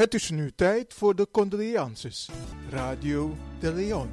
Het 0.00 0.14
is 0.14 0.30
nu 0.30 0.50
tijd 0.54 0.94
voor 0.94 1.16
de 1.16 1.28
condolences. 1.30 2.30
Radio 2.70 3.36
de 3.58 3.72
Leon. 3.72 4.08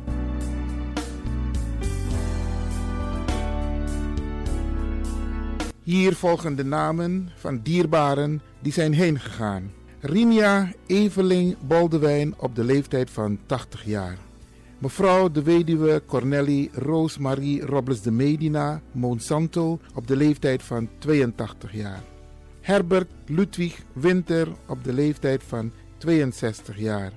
Hier 5.83 6.15
volgen 6.15 6.55
de 6.55 6.63
namen 6.63 7.29
van 7.35 7.59
dierbaren 7.63 8.41
die 8.59 8.73
zijn 8.73 8.93
heen 8.93 9.19
gegaan. 9.19 9.71
Rinia 9.99 10.71
Eveling 10.87 11.57
Boldewijn 11.59 12.33
op 12.37 12.55
de 12.55 12.63
leeftijd 12.63 13.09
van 13.09 13.39
80 13.45 13.85
jaar. 13.85 14.17
Mevrouw 14.77 15.31
de 15.31 15.43
weduwe 15.43 16.01
Cornelie 16.05 16.69
Roosmarie 16.73 17.61
Robles 17.61 18.01
de 18.01 18.11
Medina 18.11 18.81
Monsanto 18.91 19.79
op 19.95 20.07
de 20.07 20.15
leeftijd 20.15 20.63
van 20.63 20.89
82 20.97 21.73
jaar. 21.73 22.03
Herbert 22.67 23.09
Ludwig 23.25 23.83
Winter 23.93 24.47
op 24.65 24.83
de 24.83 24.93
leeftijd 24.93 25.43
van 25.47 25.71
62 25.97 26.77
jaar. 26.79 27.11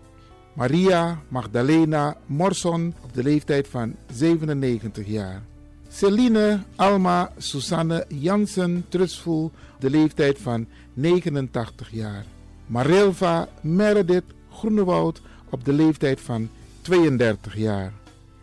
Maria 0.55 1.23
Magdalena 1.29 2.17
Morson 2.27 2.95
op 3.03 3.15
de 3.15 3.23
leeftijd 3.23 3.69
van 3.69 3.97
97 4.13 5.07
jaar. 5.07 5.43
Celine 5.89 6.61
Alma 6.77 7.33
Susanne 7.37 8.05
Jansen 8.09 8.85
Trusvoel 8.89 9.45
op 9.45 9.81
de 9.81 9.91
leeftijd 9.91 10.39
van 10.39 10.67
89 10.93 11.91
jaar. 11.91 12.25
Marilva 12.67 13.49
Meredith 13.61 14.25
Groenewoud 14.53 15.21
op 15.51 15.65
de 15.65 15.73
leeftijd 15.73 16.21
van 16.21 16.49
32 16.83 17.57
jaar. 17.57 17.93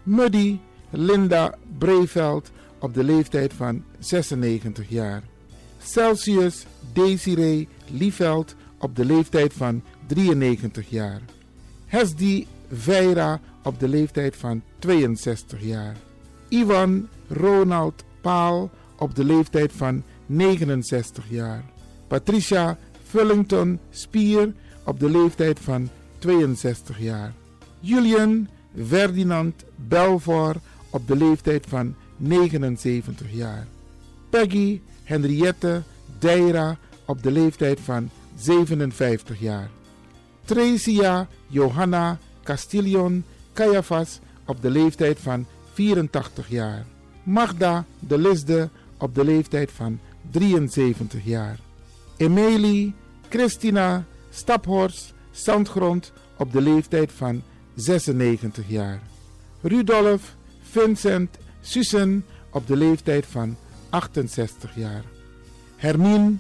Muddy 0.04 0.58
Linda 0.90 1.56
Breveld 1.78 2.52
op 2.80 2.94
de 2.94 3.04
leeftijd 3.04 3.54
van 3.54 3.84
96 4.00 4.90
jaar. 4.90 5.24
Celsius 5.84 6.66
Desiree 6.98 7.68
Lieveld 7.90 8.56
op 8.80 8.96
de 8.96 9.06
leeftijd 9.06 9.54
van 9.54 9.82
93 10.08 10.90
jaar. 10.90 11.22
Hesdi 11.86 12.48
Veira 12.72 13.40
op 13.64 13.80
de 13.80 13.88
leeftijd 13.88 14.36
van 14.36 14.62
62 14.80 15.62
jaar. 15.62 15.96
Ivan 16.50 17.08
Ronald 17.28 18.04
Paal 18.22 18.70
op 18.98 19.16
de 19.16 19.24
leeftijd 19.24 19.72
van 19.72 20.04
69 20.26 21.26
jaar. 21.30 21.64
Patricia 22.08 22.78
Fullington 23.04 23.80
Spier 23.90 24.54
op 24.86 25.00
de 25.00 25.10
leeftijd 25.10 25.60
van 25.60 25.90
62 26.20 27.00
jaar. 27.00 27.34
Julian 27.80 28.48
Ferdinand 28.88 29.64
Belvoor 29.76 30.56
op 30.90 31.08
de 31.08 31.16
leeftijd 31.16 31.66
van 31.68 31.96
79 32.16 33.32
jaar. 33.32 33.68
Peggy 34.30 34.82
Henriette 35.04 35.84
Deira 36.20 36.78
op 37.08 37.24
de 37.24 37.32
leeftijd 37.32 37.80
van 37.80 38.10
57 38.36 39.40
jaar. 39.40 39.70
Trecia 40.46 41.28
Johanna 41.48 42.18
Castillon 42.44 43.24
Caiaphas 43.54 44.20
op 44.46 44.62
de 44.62 44.70
leeftijd 44.70 45.20
van 45.20 45.46
84 45.74 46.50
jaar. 46.50 46.86
Magda 47.24 47.86
de 48.00 48.18
Lisde 48.18 48.70
op 48.98 49.16
de 49.16 49.24
leeftijd 49.24 49.72
van 49.72 50.00
73 50.32 51.26
jaar. 51.26 51.60
Emilie 52.18 52.94
Christina 53.30 54.06
Staphorst 54.30 55.14
Zandgrond 55.32 56.12
op 56.38 56.52
de 56.52 56.62
leeftijd 56.62 57.12
van 57.12 57.42
96 57.76 58.64
jaar. 58.68 59.02
Rudolf 59.62 60.36
Vincent 60.62 61.38
Sussen 61.62 62.26
op 62.52 62.68
de 62.68 62.76
leeftijd 62.76 63.26
van 63.26 63.56
68 63.90 64.76
jaar. 64.76 65.04
Hermine, 65.76 66.36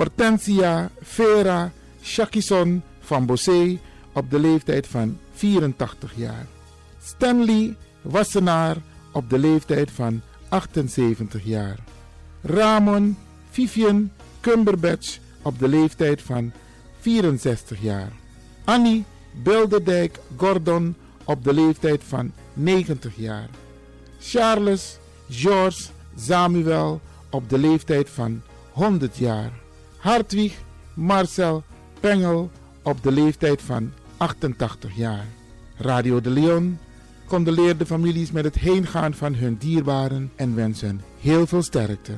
Hortensia, 0.00 0.90
Vera, 1.02 1.72
Shakison 2.02 2.82
van 3.00 3.26
Bossé 3.26 3.78
op 4.12 4.30
de 4.30 4.38
leeftijd 4.38 4.86
van 4.86 5.18
84 5.32 6.12
jaar. 6.14 6.46
Stanley 7.02 7.76
Wassenaar 8.02 8.76
op 9.12 9.30
de 9.30 9.38
leeftijd 9.38 9.90
van 9.90 10.20
78 10.48 11.44
jaar. 11.44 11.78
Ramon 12.42 13.16
Vivian 13.50 14.10
Cumberbatch 14.40 15.18
op 15.42 15.58
de 15.58 15.68
leeftijd 15.68 16.22
van 16.22 16.52
64 17.00 17.82
jaar. 17.82 18.12
Annie 18.64 19.04
Bilderdijk 19.42 20.18
Gordon 20.36 20.94
op 21.24 21.44
de 21.44 21.52
leeftijd 21.52 22.02
van 22.04 22.32
90 22.52 23.16
jaar. 23.16 23.48
Charles 24.20 24.98
George 25.30 25.82
Samuel 26.16 27.00
op 27.30 27.48
de 27.48 27.58
leeftijd 27.58 28.10
van 28.10 28.42
100 28.72 29.16
jaar. 29.16 29.60
Hartwig 30.00 30.52
Marcel 30.94 31.62
Pengel 32.00 32.50
op 32.82 33.02
de 33.02 33.12
leeftijd 33.12 33.62
van 33.62 33.92
88 34.16 34.96
jaar. 34.96 35.26
Radio 35.76 36.20
de 36.20 36.30
Leon 36.30 36.78
condoleert 37.26 37.78
de 37.78 37.86
families 37.86 38.32
met 38.32 38.44
het 38.44 38.54
heengaan 38.54 39.14
van 39.14 39.34
hun 39.34 39.56
dierbaren 39.56 40.32
en 40.36 40.54
wensen 40.54 41.00
heel 41.20 41.46
veel 41.46 41.62
sterkte. 41.62 42.12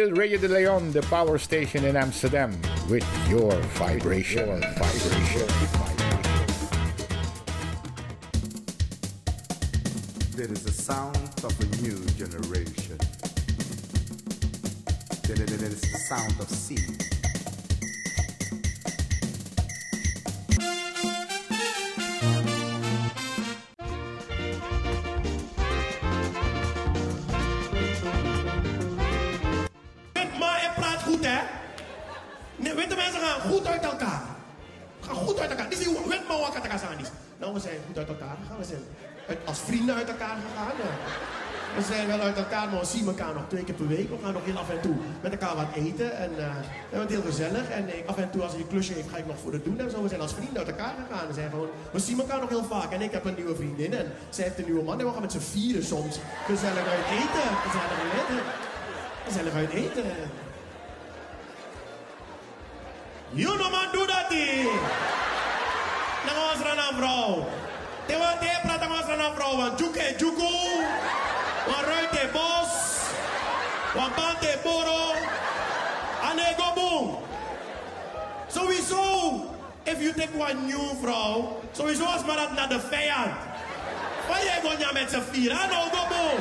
Feel 0.00 0.12
Radio 0.12 0.38
de 0.38 0.48
Leon, 0.48 0.92
the 0.92 1.02
power 1.10 1.36
station 1.36 1.84
in 1.84 1.94
Amsterdam, 1.94 2.58
with 2.88 3.04
your 3.28 3.52
vibration. 3.76 4.46
Your 4.46 4.58
vibration. 4.78 5.49
Maar 31.20 33.04
hij 33.04 33.10
praat 33.10 33.10
goed, 33.10 33.14
hè? 33.14 33.20
gaan 33.26 33.50
goed 33.50 33.66
uit 33.66 33.84
elkaar. 33.84 34.22
Gaan 35.00 35.14
goed 35.14 35.40
uit 35.40 35.50
elkaar. 35.50 35.68
Dit 35.68 35.78
is 35.78 35.84
die 35.84 35.96
wet 36.08 36.28
maar 36.28 36.38
wat 36.38 36.52
katakas 36.52 36.80
Nou, 37.38 37.52
we 37.52 37.60
zijn 37.60 37.78
goed 37.86 37.98
uit 37.98 38.08
elkaar 38.08 38.36
gegaan. 38.42 38.58
We 38.58 38.64
zijn 38.64 38.82
als 39.44 39.58
vrienden 39.58 39.94
uit 39.94 40.08
elkaar 40.08 40.36
gegaan. 40.46 40.76
We 41.76 41.82
zijn 41.82 42.06
wel 42.06 42.20
uit 42.20 42.36
elkaar, 42.36 42.68
maar 42.68 42.80
we 42.80 42.86
zien 42.86 43.06
elkaar 43.06 43.34
nog 43.34 43.42
twee 43.48 43.64
keer 43.64 43.74
per 43.74 43.88
week. 43.88 44.08
We 44.08 44.16
gaan 44.22 44.32
nog 44.32 44.44
heel 44.44 44.58
af 44.58 44.70
en 44.70 44.80
toe 44.80 44.94
met 45.22 45.32
elkaar 45.32 45.56
wat 45.56 45.66
eten. 45.74 46.16
En 46.16 46.30
eh, 46.38 46.54
we 46.90 46.96
hebben 46.96 47.08
heel 47.08 47.22
gezellig. 47.30 47.70
En 47.70 47.98
ik, 47.98 48.06
af 48.06 48.16
en 48.16 48.30
toe 48.30 48.42
als 48.42 48.52
hij 48.52 48.60
een 48.60 48.68
klusje 48.68 48.92
heeft, 48.92 49.08
ga 49.08 49.16
ik 49.16 49.26
nog 49.26 49.38
voor 49.42 49.52
het 49.52 49.64
doen. 49.64 49.80
En 49.80 49.90
zo, 49.90 50.02
we 50.02 50.08
zijn 50.08 50.20
als 50.20 50.34
vrienden 50.34 50.58
uit 50.58 50.68
elkaar 50.68 50.94
gegaan. 51.02 51.26
We, 51.26 51.34
zijn 51.34 51.50
gewoon, 51.50 51.68
we 51.92 51.98
zien 51.98 52.18
elkaar 52.20 52.40
nog 52.40 52.48
heel 52.48 52.64
vaak. 52.64 52.92
En 52.92 53.00
ik 53.00 53.12
heb 53.12 53.24
een 53.24 53.34
nieuwe 53.34 53.54
vriendin. 53.54 53.94
En 53.94 54.12
zij 54.30 54.44
heeft 54.44 54.58
een 54.58 54.64
nieuwe 54.64 54.82
man. 54.82 55.00
En 55.00 55.06
we 55.06 55.12
gaan 55.12 55.20
met 55.20 55.32
z'n 55.32 55.48
vieren 55.52 55.84
soms 55.84 56.18
gezellig 56.46 56.86
uit 56.94 57.06
eten. 57.20 57.48
Gezellig 57.64 57.98
uit 58.02 58.12
eten. 58.20 58.42
Gezellig 59.26 59.54
uit 59.54 59.70
eten. 59.70 60.04
You 63.32 63.46
know 63.46 63.70
man, 63.70 63.92
doe 63.92 64.06
dat 64.06 64.28
die. 64.28 64.62
Dan 66.24 66.34
gaan 66.34 66.58
we 66.58 66.64
naar 66.64 66.88
een 66.88 66.96
vrouw. 66.96 67.48
Tewa 68.06 68.36
te 68.40 68.58
praten 68.62 68.88
we 68.88 69.16
naar 69.16 69.26
een 69.26 69.34
vrouw. 69.34 69.56
Want 69.56 69.78
juke 69.78 70.14
juku. 70.18 70.84
Want 71.66 71.86
ruite 71.86 72.28
bos. 72.32 72.72
Want 73.94 74.14
bante 74.14 74.58
boro. 74.62 75.12
En 76.22 76.54
go 76.56 76.72
boom. 76.74 77.18
Sowieso. 78.48 79.44
If 79.82 80.00
you 80.00 80.12
take 80.12 80.38
one 80.38 80.66
new 80.66 81.02
vrouw. 81.02 81.60
Sowieso 81.72 82.04
als 82.04 82.24
maar 82.24 82.36
dat 82.36 82.52
naar 82.52 82.68
de 82.68 82.80
vijand. 82.80 83.34
Waar 84.28 84.44
jij 84.44 84.60
gewoon 84.60 84.92
met 84.92 85.10
z'n 85.10 85.22
vier. 85.30 85.52
Ah 85.52 85.70
nou 85.70 85.88
go 85.90 86.08
boom. 86.08 86.40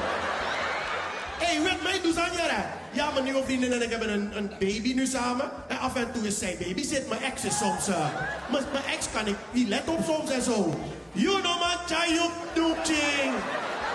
Hé, 1.37 1.45
hey, 1.45 1.61
weet 1.61 1.83
mij, 1.83 2.01
doe 2.01 2.19
aan 2.21 2.33
jaren. 2.35 2.78
Ja, 2.99 3.11
mijn 3.11 3.23
nieuwe 3.23 3.43
vriendin 3.43 3.71
en 3.73 3.81
ik 3.81 3.89
hebben 3.89 4.09
een, 4.13 4.37
een 4.37 4.49
baby 4.59 4.93
nu 4.93 5.05
samen. 5.05 5.51
En 5.67 5.79
af 5.79 5.95
en 5.95 6.11
toe 6.11 6.27
is 6.27 6.37
zij 6.39 6.57
baby 6.59 6.83
zit. 6.83 7.09
Mijn 7.09 7.21
ex 7.21 7.43
is 7.43 7.57
soms... 7.57 7.87
eh, 7.87 8.05
mijn, 8.51 8.63
ex 8.95 9.05
kan 9.13 9.27
ik 9.27 9.35
niet 9.51 9.67
let 9.67 9.87
op 9.87 9.99
soms 10.05 10.31
en 10.31 10.41
zo. 10.41 10.79
You 11.11 11.41
know 11.41 11.59
man, 11.59 11.77
chayuk 11.87 12.31
doepching. 12.53 13.33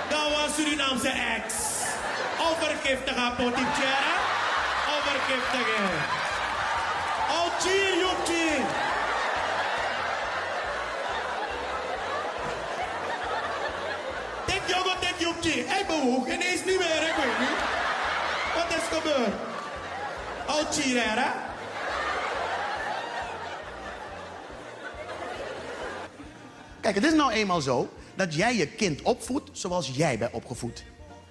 Dat 0.08 0.30
was 0.34 0.54
Surinaamse 0.56 1.08
ex. 1.08 1.54
Overgiftige 2.50 3.32
potichera. 3.36 4.14
Overgiftige. 4.94 5.82
Oh, 7.36 7.48
ching, 7.60 8.00
joepching. 8.02 8.64
Tek 14.46 14.62
jongen, 14.66 14.98
tek 15.00 15.14
joepching. 15.18 15.68
Hij 15.68 15.84
bewoog 15.86 16.26
ineens 16.26 16.64
niet 16.64 16.78
meer, 16.78 17.02
ik 17.10 17.14
weet 17.16 17.38
niet. 17.38 17.83
Gebeurd? 18.90 19.34
Oh, 20.48 20.70
chirera. 20.70 21.32
Kijk, 26.80 26.94
het 26.94 27.04
is 27.04 27.14
nou 27.14 27.32
eenmaal 27.32 27.60
zo 27.60 27.88
dat 28.14 28.34
jij 28.34 28.56
je 28.56 28.66
kind 28.66 29.02
opvoedt 29.02 29.50
zoals 29.52 29.90
jij 29.94 30.18
bent 30.18 30.32
opgevoed. 30.32 30.84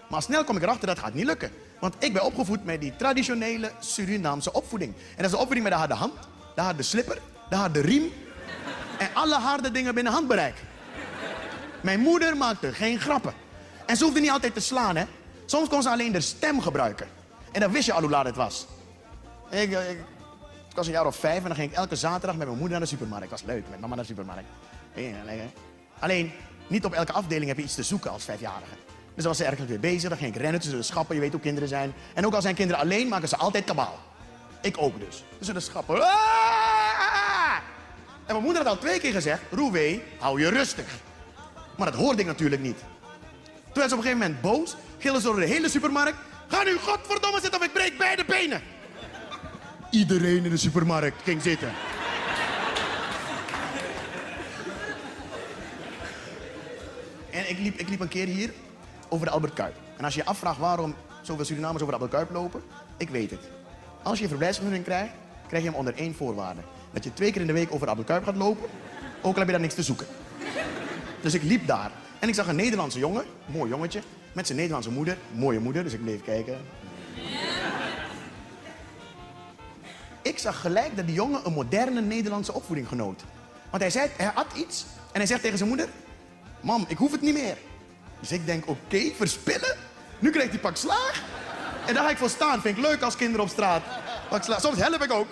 Maar 0.09 0.21
snel 0.21 0.43
kom 0.43 0.55
ik 0.55 0.63
erachter 0.63 0.87
dat 0.87 0.99
gaat 0.99 1.13
niet 1.13 1.25
lukken. 1.25 1.51
Want 1.79 1.95
ik 1.99 2.13
ben 2.13 2.23
opgevoed 2.23 2.65
met 2.65 2.81
die 2.81 2.95
traditionele 2.95 3.71
Surinaamse 3.79 4.53
opvoeding. 4.53 4.93
En 4.93 5.15
dat 5.15 5.25
is 5.25 5.31
de 5.31 5.37
opvoeding 5.37 5.63
met 5.63 5.71
de 5.71 5.79
harde 5.79 5.93
hand, 5.93 6.13
de 6.55 6.61
harde 6.61 6.83
slipper, 6.83 7.21
de 7.49 7.55
harde 7.55 7.81
riem. 7.81 8.11
En 8.97 9.09
alle 9.13 9.35
harde 9.35 9.71
dingen 9.71 9.95
binnen 9.95 10.13
handbereik. 10.13 10.55
Mijn 11.81 11.99
moeder 11.99 12.37
maakte 12.37 12.73
geen 12.73 12.99
grappen. 12.99 13.33
En 13.85 13.97
ze 13.97 14.03
hoefde 14.03 14.19
niet 14.19 14.29
altijd 14.29 14.53
te 14.53 14.59
slaan, 14.59 14.95
hè. 14.95 15.05
Soms 15.45 15.69
kon 15.69 15.81
ze 15.81 15.89
alleen 15.89 16.11
de 16.11 16.21
stem 16.21 16.61
gebruiken. 16.61 17.07
En 17.53 17.59
dan 17.59 17.71
wist 17.71 17.85
je 17.85 17.93
al 17.93 18.01
hoe 18.01 18.09
laat 18.09 18.25
het 18.25 18.35
was. 18.35 18.67
Ik, 19.49 19.71
eh, 19.71 19.89
ik, 19.89 19.99
was 20.75 20.85
een 20.85 20.93
jaar 20.93 21.05
of 21.05 21.15
vijf 21.15 21.37
en 21.37 21.43
dan 21.43 21.55
ging 21.55 21.71
ik 21.71 21.77
elke 21.77 21.95
zaterdag 21.95 22.35
met 22.35 22.47
mijn 22.47 22.59
moeder 22.59 22.77
naar 22.77 22.87
de 22.87 22.93
supermarkt. 22.95 23.29
Dat 23.29 23.39
was 23.39 23.49
leuk, 23.49 23.63
met 23.69 23.79
mama 23.79 23.95
naar 23.95 24.03
de 24.03 24.09
supermarkt. 24.09 24.49
Alleen, 25.99 26.31
niet 26.67 26.85
op 26.85 26.93
elke 26.93 27.11
afdeling 27.11 27.47
heb 27.47 27.57
je 27.57 27.63
iets 27.63 27.75
te 27.75 27.83
zoeken 27.83 28.11
als 28.11 28.23
vijfjarige. 28.23 28.75
Dus 28.87 29.23
dan 29.23 29.27
was 29.27 29.37
ze 29.37 29.45
ergens 29.45 29.67
weer 29.67 29.79
bezig, 29.79 30.09
dan 30.09 30.17
ging 30.17 30.35
ik 30.35 30.41
rennen 30.41 30.61
tussen 30.61 30.79
de 30.79 30.85
schappen. 30.85 31.15
Je 31.15 31.21
weet 31.21 31.31
hoe 31.31 31.41
kinderen 31.41 31.69
zijn. 31.69 31.93
En 32.13 32.25
ook 32.25 32.33
al 32.33 32.41
zijn 32.41 32.55
kinderen 32.55 32.81
alleen, 32.81 33.07
maken 33.07 33.27
ze 33.27 33.37
altijd 33.37 33.63
kabaal. 33.63 33.99
Ik 34.61 34.75
ook 34.79 34.99
dus. 34.99 35.23
Tussen 35.37 35.55
de 35.55 35.61
schappen. 35.61 36.01
Ah! 36.01 37.57
En 38.25 38.33
mijn 38.33 38.43
moeder 38.43 38.63
had 38.63 38.71
al 38.71 38.79
twee 38.79 38.99
keer 38.99 39.11
gezegd, 39.11 39.41
Roewee, 39.51 40.03
hou 40.19 40.39
je 40.39 40.49
rustig. 40.49 40.85
Maar 41.77 41.91
dat 41.91 41.99
hoorde 41.99 42.21
ik 42.21 42.27
natuurlijk 42.27 42.61
niet. 42.61 42.77
Toen 43.63 43.81
werd 43.81 43.89
ze 43.89 43.95
op 43.95 44.03
een 44.03 44.07
gegeven 44.07 44.17
moment 44.17 44.41
boos, 44.41 44.75
gillen 44.97 45.21
ze 45.21 45.27
door 45.27 45.39
de 45.39 45.45
hele 45.45 45.69
supermarkt. 45.69 46.17
Ga 46.47 46.63
nu 46.63 46.77
godverdomme 46.77 47.41
zitten 47.41 47.59
of 47.59 47.65
ik 47.65 47.73
breek 47.73 47.97
beide 47.97 48.25
benen. 48.25 48.61
Iedereen 49.89 50.43
in 50.43 50.49
de 50.49 50.57
supermarkt 50.57 51.23
ging 51.23 51.41
zitten. 51.41 51.71
En 57.31 57.49
ik 57.49 57.59
liep, 57.59 57.79
ik 57.79 57.89
liep 57.89 57.99
een 57.99 58.07
keer 58.07 58.27
hier 58.27 58.53
over 59.09 59.25
de 59.25 59.31
Albert 59.31 59.53
Kuip. 59.53 59.75
En 59.97 60.03
als 60.03 60.13
je 60.13 60.19
je 60.19 60.25
afvraagt 60.25 60.59
waarom 60.59 60.95
zoveel 61.21 61.45
Surinamers 61.45 61.83
over 61.83 61.93
de 61.93 62.01
Albert 62.01 62.11
Kuip 62.11 62.31
lopen, 62.31 62.63
ik 62.97 63.09
weet 63.09 63.31
het. 63.31 63.49
Als 64.03 64.17
je 64.17 64.23
een 64.23 64.29
verblijfsvergunning 64.29 64.85
krijgt, 64.85 65.13
krijg 65.47 65.63
je 65.63 65.69
hem 65.69 65.77
onder 65.77 65.95
één 65.95 66.15
voorwaarde. 66.15 66.61
Dat 66.93 67.03
je 67.03 67.13
twee 67.13 67.31
keer 67.31 67.41
in 67.41 67.47
de 67.47 67.53
week 67.53 67.71
over 67.71 67.85
de 67.85 67.89
Albert 67.91 68.07
Kuip 68.07 68.23
gaat 68.23 68.35
lopen, 68.35 68.69
ook 69.21 69.33
al 69.33 69.39
heb 69.39 69.45
je 69.45 69.51
daar 69.51 69.61
niks 69.61 69.73
te 69.73 69.83
zoeken. 69.83 70.07
Dus 71.21 71.33
ik 71.33 71.43
liep 71.43 71.67
daar 71.67 71.91
en 72.19 72.27
ik 72.27 72.35
zag 72.35 72.47
een 72.47 72.55
Nederlandse 72.55 72.99
jongen, 72.99 73.25
mooi 73.45 73.69
jongetje, 73.69 74.01
met 74.33 74.45
zijn 74.45 74.57
Nederlandse 74.57 74.91
moeder, 74.91 75.17
mooie 75.31 75.59
moeder, 75.59 75.83
dus 75.83 75.93
ik 75.93 76.03
bleef 76.03 76.23
kijken. 76.23 76.65
Ik 80.21 80.37
zag 80.37 80.61
gelijk 80.61 80.95
dat 80.95 81.05
die 81.05 81.15
jongen 81.15 81.45
een 81.45 81.53
moderne 81.53 82.01
Nederlandse 82.01 82.53
opvoeding 82.53 82.87
genoot. 82.87 83.21
Want 83.69 83.81
hij 83.81 83.91
zei, 83.91 84.09
hij 84.17 84.31
had 84.33 84.47
iets 84.55 84.85
en 85.11 85.17
hij 85.19 85.25
zegt 85.25 85.41
tegen 85.41 85.57
zijn 85.57 85.69
moeder, 85.69 85.87
mam, 86.61 86.85
ik 86.87 86.97
hoef 86.97 87.11
het 87.11 87.21
niet 87.21 87.33
meer. 87.33 87.57
Dus 88.19 88.31
ik 88.31 88.45
denk, 88.45 88.67
oké, 88.67 89.11
verspillen? 89.15 89.75
Nu 90.19 90.29
krijgt 90.31 90.51
hij 90.51 90.59
pak 90.59 90.77
slaag. 90.77 91.23
En 91.85 91.93
daar 91.93 92.03
ga 92.03 92.09
ik 92.09 92.17
voor 92.17 92.29
staan. 92.29 92.61
Vind 92.61 92.77
ik 92.77 92.83
leuk 92.83 93.01
als 93.01 93.15
kinderen 93.15 93.45
op 93.45 93.51
straat 93.51 93.81
pak 94.29 94.43
slaag. 94.43 94.61
Soms 94.61 94.77
help 94.77 95.03
ik 95.03 95.11
ook. 95.11 95.27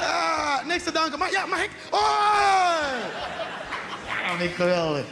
Ah, 0.00 0.66
niks 0.66 0.84
te 0.84 0.92
danken. 0.92 1.18
Maar 1.18 1.30
ja, 1.30 1.46
mag 1.46 1.62
ik? 1.62 1.70
Oei! 1.92 2.02
Ja, 4.06 4.36
vind 4.36 4.50
ik 4.50 4.56
geweldig. 4.56 5.04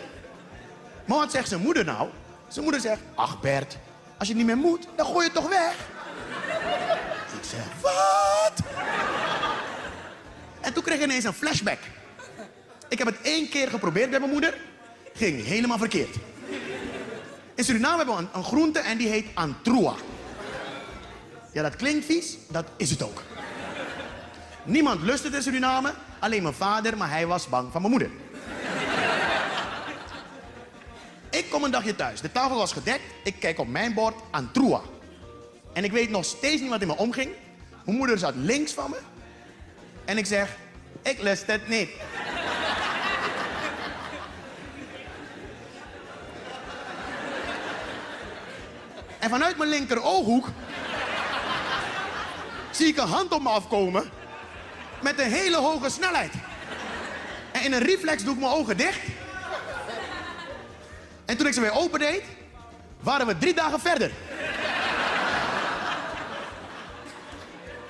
Maar 1.10 1.18
wat 1.18 1.30
zegt 1.30 1.48
zijn 1.48 1.60
moeder 1.60 1.84
nou? 1.84 2.08
Zijn 2.48 2.64
moeder 2.64 2.80
zegt, 2.82 3.00
ach 3.14 3.40
Bert, 3.40 3.76
als 4.18 4.28
je 4.28 4.34
niet 4.34 4.46
meer 4.46 4.56
moet, 4.56 4.86
dan 4.96 5.06
gooi 5.06 5.18
je 5.18 5.32
het 5.32 5.34
toch 5.34 5.48
weg. 5.48 5.74
Ik 7.40 7.48
zeg, 7.48 7.64
wat? 7.80 8.66
En 10.60 10.72
toen 10.72 10.82
kreeg 10.82 10.96
ik 10.96 11.04
ineens 11.04 11.24
een 11.24 11.32
flashback. 11.32 11.78
Ik 12.88 12.98
heb 12.98 13.06
het 13.06 13.20
één 13.22 13.48
keer 13.48 13.68
geprobeerd 13.68 14.10
bij 14.10 14.18
mijn 14.18 14.30
moeder. 14.30 14.58
Ging 15.14 15.44
helemaal 15.44 15.78
verkeerd. 15.78 16.16
In 17.54 17.64
Suriname 17.64 17.96
hebben 17.96 18.14
we 18.16 18.20
een, 18.20 18.28
een 18.32 18.44
groente 18.44 18.78
en 18.78 18.98
die 18.98 19.08
heet 19.08 19.26
antroa. 19.34 19.94
Ja, 21.52 21.62
dat 21.62 21.76
klinkt 21.76 22.04
vies, 22.04 22.36
dat 22.48 22.66
is 22.76 22.90
het 22.90 23.02
ook. 23.02 23.22
Niemand 24.64 25.02
lust 25.02 25.24
het 25.24 25.34
in 25.34 25.42
Suriname, 25.42 25.92
alleen 26.18 26.42
mijn 26.42 26.54
vader, 26.54 26.96
maar 26.96 27.10
hij 27.10 27.26
was 27.26 27.48
bang 27.48 27.72
van 27.72 27.80
mijn 27.80 27.92
moeder. 27.92 28.10
Ik 31.30 31.49
kom 31.60 31.68
een 31.68 31.80
dagje 31.80 31.96
thuis. 31.96 32.20
De 32.20 32.32
tafel 32.32 32.56
was 32.56 32.72
gedekt. 32.72 33.02
Ik 33.24 33.34
kijk 33.38 33.58
op 33.58 33.68
mijn 33.68 33.94
bord 33.94 34.14
antroa. 34.30 34.80
En 35.72 35.84
ik 35.84 35.92
weet 35.92 36.10
nog 36.10 36.24
steeds 36.24 36.60
niet 36.60 36.70
wat 36.70 36.80
in 36.80 36.86
me 36.86 36.96
omging. 36.96 37.32
Mijn 37.84 37.96
moeder 37.96 38.18
zat 38.18 38.34
links 38.34 38.72
van 38.72 38.90
me. 38.90 38.98
En 40.04 40.18
ik 40.18 40.26
zeg, 40.26 40.56
ik 41.02 41.22
lust 41.22 41.46
het 41.46 41.68
niet. 41.68 41.90
En 49.18 49.30
vanuit 49.30 49.56
mijn 49.56 49.70
linker 49.70 50.02
ooghoek 50.02 50.48
zie 52.70 52.86
ik 52.86 52.96
een 52.96 53.08
hand 53.08 53.32
op 53.32 53.42
me 53.42 53.48
afkomen 53.48 54.10
met 55.02 55.18
een 55.18 55.30
hele 55.30 55.56
hoge 55.56 55.90
snelheid. 55.90 56.32
En 57.52 57.62
in 57.62 57.72
een 57.72 57.82
reflex 57.82 58.24
doe 58.24 58.34
ik 58.34 58.40
mijn 58.40 58.52
ogen 58.52 58.76
dicht. 58.76 59.00
En 61.30 61.36
toen 61.36 61.46
ik 61.46 61.54
ze 61.54 61.60
weer 61.60 61.72
opendeed, 61.72 62.22
waren 63.00 63.26
we 63.26 63.38
drie 63.38 63.54
dagen 63.54 63.80
verder. 63.80 64.10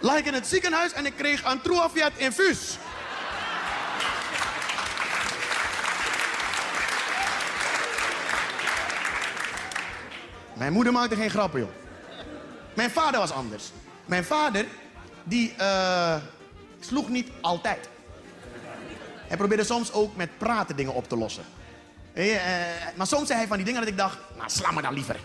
Lag 0.01 0.17
ik 0.17 0.27
in 0.27 0.35
het 0.35 0.47
ziekenhuis 0.47 0.93
en 0.93 1.07
ik 1.07 1.17
kreeg 1.17 1.45
een 1.45 1.61
Truafiat 1.61 2.13
infuus. 2.17 2.79
Mijn 10.53 10.73
moeder 10.73 10.93
maakte 10.93 11.17
geen 11.17 11.31
grappen, 11.31 11.61
joh. 11.61 11.71
Mijn 12.75 12.91
vader 12.91 13.21
was 13.21 13.33
anders. 13.33 13.73
Mijn 14.05 14.25
vader, 14.25 14.67
die 15.25 15.55
eh, 15.57 16.17
sloeg 16.81 17.09
niet 17.09 17.29
altijd. 17.41 17.89
Hij 19.27 19.37
probeerde 19.37 19.65
soms 19.65 19.93
ook 19.93 20.17
met 20.17 20.39
praten 20.39 20.77
dingen 20.77 20.95
op 20.95 21.09
te 21.09 21.17
lossen. 21.17 21.45
Eh, 22.13 22.35
eh, 22.35 22.97
maar 22.97 23.07
soms 23.07 23.27
zei 23.27 23.39
hij 23.39 23.49
van 23.49 23.57
die 23.57 23.67
dingen 23.67 23.81
dat 23.81 23.91
ik 23.91 23.97
dacht, 23.97 24.19
nou 24.37 24.51
sla 24.51 24.71
me 24.71 24.83
dan 24.83 24.95
liever. 24.95 25.17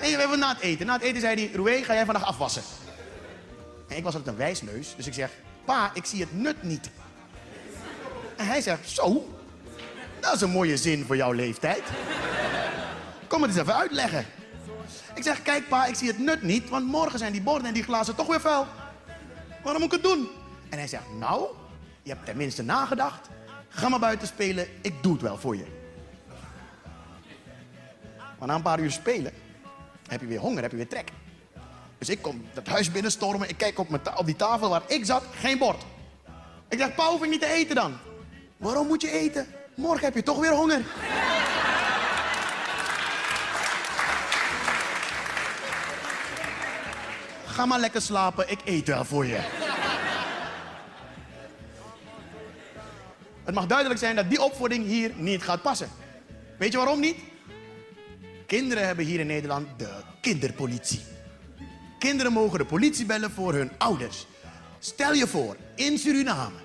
En 0.00 0.10
we 0.10 0.16
hebben 0.16 0.38
na 0.38 0.48
het 0.48 0.60
eten. 0.60 0.86
Na 0.86 0.92
het 0.92 1.02
eten 1.02 1.20
zei 1.20 1.34
hij, 1.34 1.50
Roué, 1.54 1.82
ga 1.82 1.94
jij 1.94 2.04
vandaag 2.04 2.24
afwassen? 2.24 2.62
En 3.88 3.96
ik 3.96 4.04
was 4.04 4.14
altijd 4.14 4.32
een 4.32 4.40
wijsneus, 4.40 4.94
dus 4.96 5.06
ik 5.06 5.14
zeg, 5.14 5.30
pa, 5.64 5.90
ik 5.94 6.04
zie 6.04 6.20
het 6.20 6.32
nut 6.32 6.62
niet. 6.62 6.90
En 8.36 8.46
hij 8.46 8.60
zegt, 8.60 8.88
zo, 8.88 9.34
dat 10.20 10.34
is 10.34 10.40
een 10.40 10.50
mooie 10.50 10.76
zin 10.76 11.04
voor 11.04 11.16
jouw 11.16 11.32
leeftijd. 11.32 11.82
Kom 13.26 13.42
het 13.42 13.50
eens 13.50 13.60
even 13.60 13.76
uitleggen. 13.76 14.26
Ik 15.14 15.22
zeg, 15.22 15.42
kijk 15.42 15.68
pa, 15.68 15.86
ik 15.86 15.94
zie 15.94 16.08
het 16.08 16.18
nut 16.18 16.42
niet, 16.42 16.68
want 16.68 16.86
morgen 16.86 17.18
zijn 17.18 17.32
die 17.32 17.42
borden 17.42 17.66
en 17.66 17.74
die 17.74 17.82
glazen 17.82 18.14
toch 18.14 18.26
weer 18.26 18.40
vuil. 18.40 18.66
Waarom 19.62 19.82
moet 19.82 19.92
ik 19.92 20.02
het 20.02 20.12
doen? 20.12 20.28
En 20.68 20.78
hij 20.78 20.86
zegt, 20.88 21.04
nou, 21.18 21.46
je 22.02 22.10
hebt 22.10 22.24
tenminste 22.24 22.62
nagedacht. 22.62 23.28
Ga 23.70 23.88
maar 23.88 23.98
buiten 23.98 24.28
spelen, 24.28 24.68
ik 24.80 25.02
doe 25.02 25.12
het 25.12 25.22
wel 25.22 25.38
voor 25.38 25.56
je. 25.56 25.64
Maar 28.38 28.48
na 28.48 28.54
een 28.54 28.62
paar 28.62 28.80
uur 28.80 28.90
spelen, 28.90 29.32
heb 30.08 30.20
je 30.20 30.26
weer 30.26 30.38
honger, 30.38 30.62
heb 30.62 30.70
je 30.70 30.76
weer 30.76 30.88
trek. 30.88 31.10
Dus 31.98 32.08
ik 32.08 32.22
kom 32.22 32.44
dat 32.54 32.66
huis 32.66 32.92
binnenstormen, 32.92 33.48
ik 33.48 33.56
kijk 33.56 33.78
op, 33.78 34.10
op 34.16 34.26
die 34.26 34.36
tafel 34.36 34.68
waar 34.68 34.82
ik 34.86 35.04
zat, 35.04 35.22
geen 35.34 35.58
bord. 35.58 35.82
Ik 36.68 36.78
zeg, 36.78 36.94
pa, 36.94 37.08
hoef 37.08 37.22
ik 37.22 37.30
niet 37.30 37.40
te 37.40 37.46
eten 37.46 37.74
dan? 37.74 37.98
Waarom 38.56 38.86
moet 38.86 39.02
je 39.02 39.10
eten? 39.10 39.46
Morgen 39.74 40.04
heb 40.04 40.14
je 40.14 40.22
toch 40.22 40.38
weer 40.38 40.52
honger. 40.52 40.82
Ga 47.46 47.66
maar 47.66 47.80
lekker 47.80 48.02
slapen, 48.02 48.50
ik 48.50 48.58
eet 48.64 48.86
wel 48.86 49.04
voor 49.04 49.26
je. 49.26 49.59
Het 53.50 53.58
mag 53.58 53.68
duidelijk 53.68 54.00
zijn 54.00 54.16
dat 54.16 54.30
die 54.30 54.42
opvoeding 54.42 54.86
hier 54.86 55.12
niet 55.16 55.42
gaat 55.42 55.62
passen. 55.62 55.88
Weet 56.58 56.72
je 56.72 56.78
waarom 56.78 57.00
niet? 57.00 57.16
Kinderen 58.46 58.86
hebben 58.86 59.04
hier 59.04 59.20
in 59.20 59.26
Nederland 59.26 59.78
de 59.78 59.88
kinderpolitie. 60.20 61.00
Kinderen 61.98 62.32
mogen 62.32 62.58
de 62.58 62.64
politie 62.64 63.06
bellen 63.06 63.30
voor 63.30 63.54
hun 63.54 63.70
ouders. 63.78 64.26
Stel 64.78 65.12
je 65.12 65.26
voor, 65.26 65.56
in 65.74 65.98
Suriname 65.98 66.58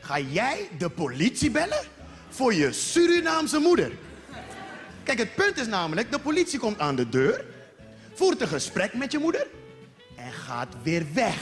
ga 0.00 0.18
jij 0.18 0.68
de 0.78 0.88
politie 0.88 1.50
bellen 1.50 1.84
voor 2.28 2.54
je 2.54 2.72
Surinaamse 2.72 3.58
moeder. 3.58 3.92
Kijk, 5.02 5.18
het 5.18 5.34
punt 5.34 5.58
is 5.58 5.66
namelijk, 5.66 6.10
de 6.10 6.18
politie 6.18 6.58
komt 6.58 6.78
aan 6.78 6.96
de 6.96 7.08
deur, 7.08 7.44
voert 8.14 8.40
een 8.40 8.48
gesprek 8.48 8.94
met 8.94 9.12
je 9.12 9.18
moeder 9.18 9.46
en 10.16 10.32
gaat 10.32 10.74
weer 10.82 11.06
weg. 11.12 11.36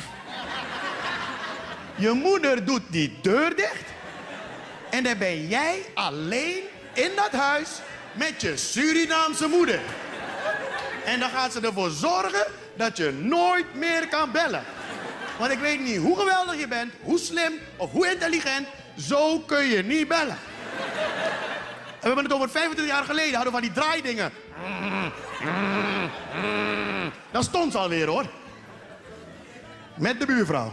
Je 1.96 2.10
moeder 2.10 2.64
doet 2.64 2.82
die 2.90 3.12
deur 3.22 3.56
dicht 3.56 3.98
en 4.90 5.02
dan 5.02 5.18
ben 5.18 5.48
jij 5.48 5.82
alleen 5.94 6.62
in 6.92 7.10
dat 7.16 7.30
huis 7.40 7.68
met 8.12 8.40
je 8.40 8.56
Surinaamse 8.56 9.46
moeder. 9.46 9.80
En 11.04 11.20
dan 11.20 11.30
gaat 11.30 11.52
ze 11.52 11.60
ervoor 11.60 11.90
zorgen 11.90 12.46
dat 12.74 12.96
je 12.96 13.12
nooit 13.12 13.74
meer 13.74 14.08
kan 14.08 14.30
bellen. 14.32 14.64
Want 15.38 15.52
ik 15.52 15.58
weet 15.58 15.80
niet 15.80 15.96
hoe 15.96 16.18
geweldig 16.18 16.58
je 16.58 16.68
bent, 16.68 16.92
hoe 17.02 17.18
slim 17.18 17.52
of 17.76 17.90
hoe 17.90 18.10
intelligent, 18.10 18.66
zo 18.98 19.38
kun 19.38 19.64
je 19.64 19.82
niet 19.82 20.08
bellen. 20.08 20.38
En 22.00 22.00
we 22.00 22.06
hebben 22.06 22.24
het 22.24 22.32
over 22.32 22.50
25 22.50 22.94
jaar 22.94 23.04
geleden, 23.04 23.34
hadden 23.34 23.52
we 23.52 23.58
van 23.60 23.68
die 23.68 23.82
draaidingen. 23.82 24.32
Dat 27.30 27.44
stond 27.44 27.72
ze 27.72 27.78
alweer 27.78 28.06
hoor. 28.06 28.26
Met 29.94 30.20
de 30.20 30.26
buurvrouw. 30.26 30.72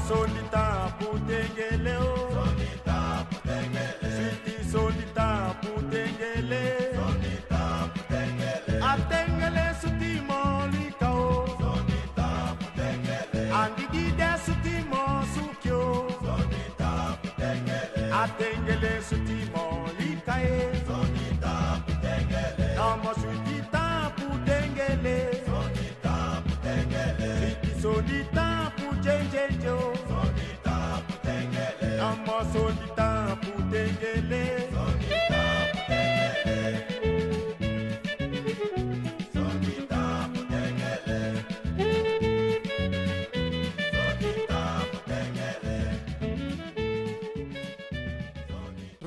sono 0.00 0.37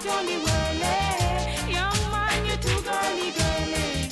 Flash 0.00 0.26
it 0.28 0.40
on. 0.46 1.70
Young 1.70 2.10
man, 2.10 2.46
you 2.46 2.56
too 2.56 2.80
girly, 2.82 3.30
girly. 3.36 4.08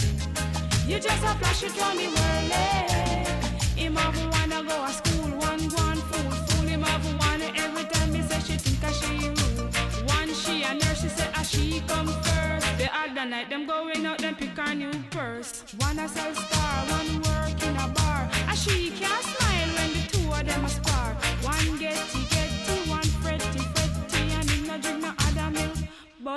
You 0.86 1.00
just 1.00 1.22
a 1.22 1.34
flash 1.38 1.62
on 1.80 1.96
the 1.96 2.06
whirly. 2.06 3.80
Him 3.80 3.96
have 3.96 4.16
wanna 4.32 4.62
go 4.68 4.86
to 4.86 4.92
school, 4.92 5.30
one 5.38 5.68
one 5.70 5.96
fool, 5.96 6.30
fool 6.30 6.66
him 6.66 6.82
have 6.82 7.04
one 7.18 7.42
every 7.56 7.84
time 7.84 8.14
he 8.14 8.22
say 8.22 8.40
she 8.40 8.58
think 8.58 8.82
a 8.82 8.92
she 8.92 9.28
rude. 9.28 9.74
One 10.08 10.34
she 10.34 10.62
a 10.62 10.74
nurse, 10.74 11.00
she 11.00 11.08
say 11.08 11.30
a 11.34 11.44
she 11.44 11.80
come 11.86 12.08
first. 12.08 12.66
The 12.78 12.90
other 12.94 13.28
night 13.28 13.48
them 13.48 13.66
going 13.66 14.04
out, 14.04 14.18
them 14.18 14.34
pick 14.34 14.58
a 14.58 14.74
new 14.74 14.92
purse. 15.10 15.64
One 15.78 15.98
a 15.98 16.08
sell 16.08 16.59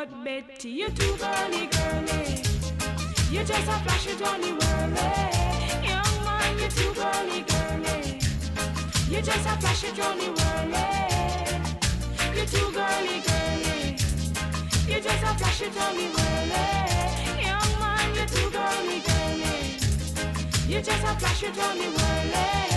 But 0.03 0.23
Betty, 0.25 0.69
you 0.69 0.89
too 0.89 1.15
girly 1.15 1.67
girly. 1.67 2.43
You 3.31 3.41
just 3.45 3.69
a 3.69 3.79
flash 3.83 4.07
it 4.07 4.21
on 4.21 4.41
the 4.41 4.51
whirly. 4.59 5.07
Young 5.87 6.15
man, 6.25 6.59
you 6.59 6.67
too 6.67 6.93
girly 6.93 7.41
girly. 7.47 8.19
You 9.07 9.21
just 9.21 9.47
a 9.47 9.55
flash 9.61 9.83
it 9.85 9.99
on 10.01 10.17
the 10.17 10.25
whirly. 10.35 10.83
You 12.35 12.45
too 12.45 12.69
girly 12.73 13.21
girly. 13.21 13.95
You 14.89 14.99
just 14.99 15.23
a 15.23 15.33
flash 15.37 15.61
it 15.61 15.77
on 15.77 15.95
the 15.95 16.07
whirly. 16.15 16.65
Young 17.41 17.71
man, 17.79 18.13
you 18.13 18.25
too 18.25 18.49
girly 18.51 18.99
girly. 19.07 19.77
You 20.67 20.81
just 20.81 21.03
a 21.03 21.15
flash 21.17 21.43
it 21.43 21.57
on 21.57 21.77
the 21.77 21.85
whirly. 21.85 22.72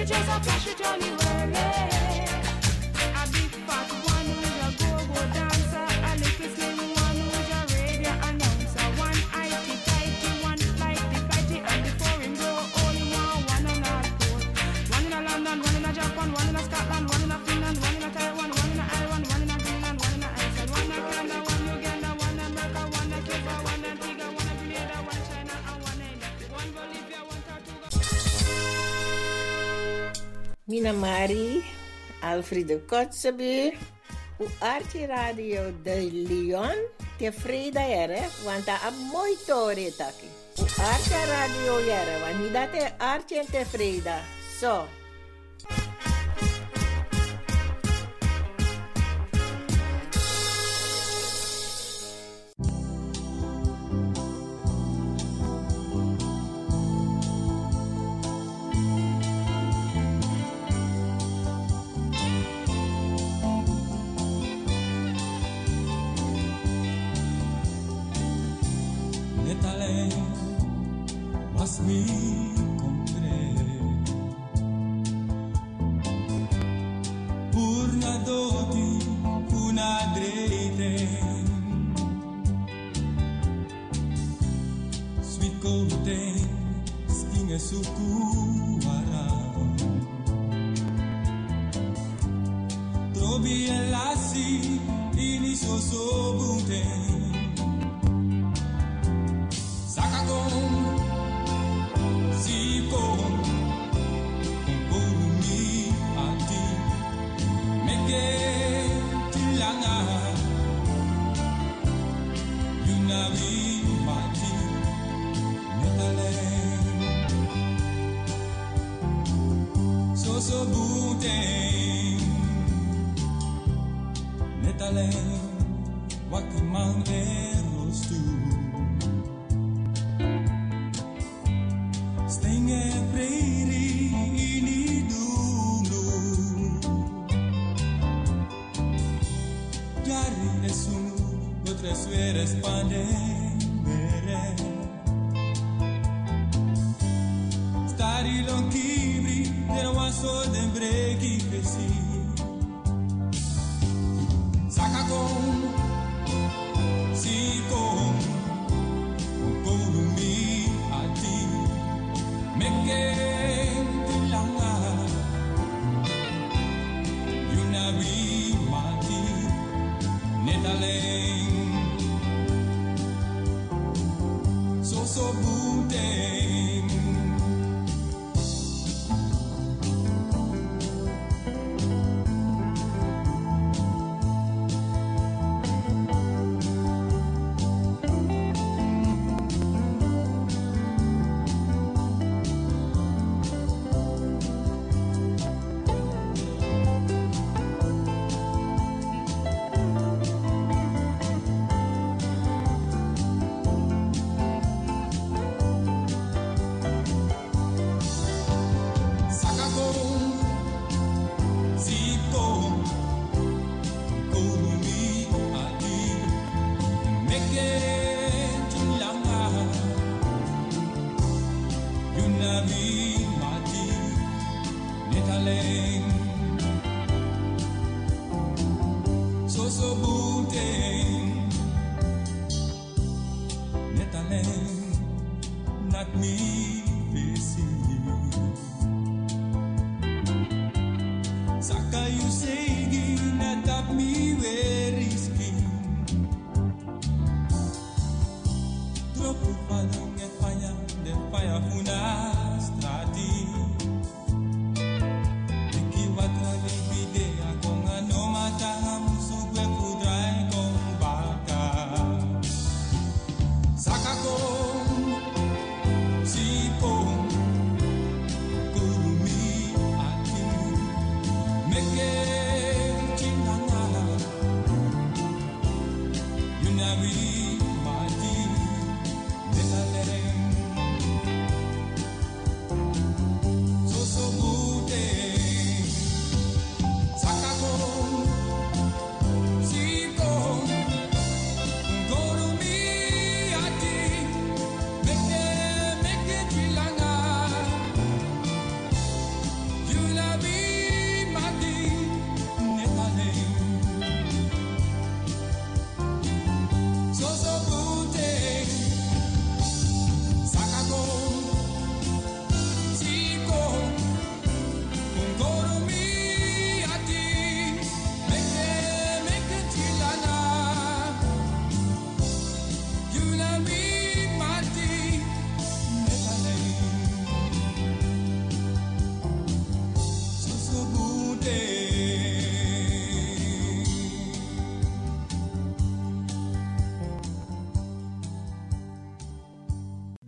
Your 0.00 0.06
days 0.06 0.28
are 0.30 0.40
precious, 0.40 0.74
don't 0.76 1.02
you 1.02 1.12
worry. 1.12 1.89
na 30.80 30.92
Marie, 30.92 31.62
Alfredo 32.20 32.80
Kotzebuur. 32.86 33.72
O 34.40 34.46
Radio 35.06 35.72
de 35.82 36.08
Leon, 36.12 36.76
tevreden 37.18 37.88
jere, 37.88 38.22
want 38.44 38.66
dat 38.66 38.80
is 38.88 39.12
mooi 39.12 39.36
toren 39.46 39.96
taki. 39.96 40.28
O 40.56 40.64
Radio 41.28 41.80
jere, 41.84 42.18
want 42.20 42.42
niet 42.42 42.52
dat 42.52 42.82
is 42.82 42.90
Arte 42.98 43.38
en 43.38 43.46
tevreden. 43.50 44.22
Zo. 44.60 44.99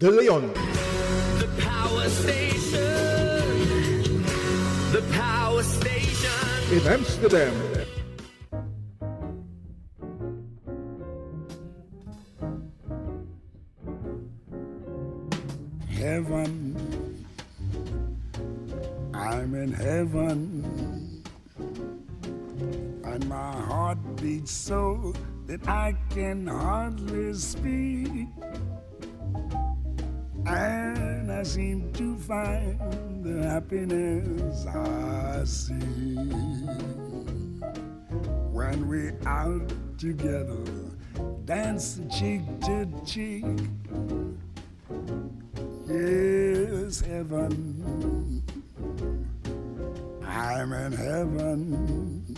De 0.02 0.10
Leon. 0.10 0.50
The 1.38 1.46
power 1.62 2.08
station. 2.08 2.80
The 4.90 5.02
power 5.12 5.62
station. 5.62 6.72
In 6.72 6.84
Amsterdam. 6.88 7.71
Together, 40.16 40.58
dancing 41.46 42.08
cheek 42.10 42.42
to 42.60 42.86
cheek. 43.06 43.44
Yes, 45.88 47.00
heaven. 47.00 48.42
I'm 50.22 50.72
in 50.72 50.92
heaven. 50.92 52.36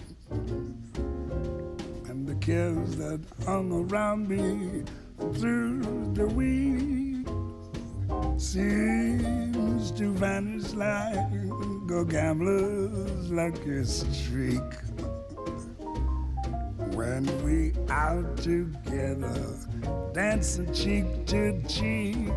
And 2.09 2.29
the 2.29 2.37
cares 2.37 2.97
that 2.97 3.21
hung 3.45 3.91
around 3.91 4.29
me 4.29 4.85
through 5.35 6.13
the 6.15 6.27
week 6.27 7.27
seems 8.39 9.91
to 9.93 10.13
vanish 10.13 10.73
like 10.75 11.17
a 11.91 12.05
gambler's 12.05 13.31
lucky 13.31 13.85
streak. 13.85 14.84
When 16.95 17.27
we 17.45 17.73
out 17.91 18.37
together, 18.37 19.35
dancing 20.13 20.73
cheek 20.73 21.27
to 21.27 21.61
cheek. 21.67 22.31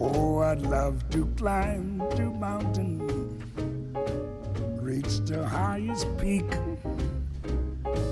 Oh, 0.00 0.38
I'd 0.38 0.62
love 0.62 1.08
to 1.10 1.26
climb 1.36 2.02
to 2.16 2.30
mountain, 2.30 2.98
reach 4.80 5.18
the 5.26 5.46
highest 5.46 6.06
peak. 6.16 6.50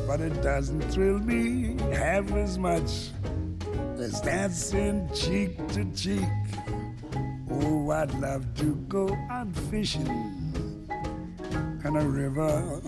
But 0.07 0.21
it 0.21 0.43
doesn't 0.43 0.83
thrill 0.93 1.19
me 1.19 1.77
half 1.95 2.31
as 2.33 2.59
much 2.59 3.11
as 3.97 4.21
dancing 4.21 5.09
cheek 5.15 5.57
to 5.69 5.87
cheek. 5.93 6.29
Oh, 7.51 7.91
I'd 7.91 8.13
love 8.21 8.45
to 8.57 8.75
go 8.89 9.17
out 9.31 9.55
fishing 9.71 10.07
in 11.83 11.97
a 11.97 12.05
river 12.05 12.81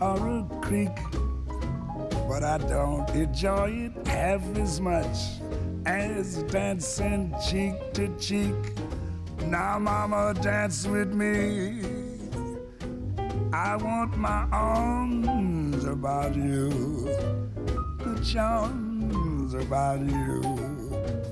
or 0.00 0.38
a 0.38 0.60
creek. 0.62 0.96
But 2.28 2.42
I 2.42 2.58
don't 2.58 3.08
enjoy 3.10 3.90
it 3.90 4.06
half 4.06 4.42
as 4.56 4.80
much 4.80 5.18
as 5.86 6.42
dancing 6.44 7.34
cheek 7.48 7.74
to 7.94 8.08
cheek. 8.18 8.54
Now, 9.46 9.78
mama, 9.78 10.34
dance 10.40 10.86
with 10.86 11.12
me. 11.12 11.82
I 13.52 13.76
want 13.76 14.16
my 14.16 14.46
arms 14.52 15.84
about 15.84 16.36
you, 16.36 16.70
the 17.98 18.20
charms 18.24 19.54
about 19.54 20.00
you 20.00 20.40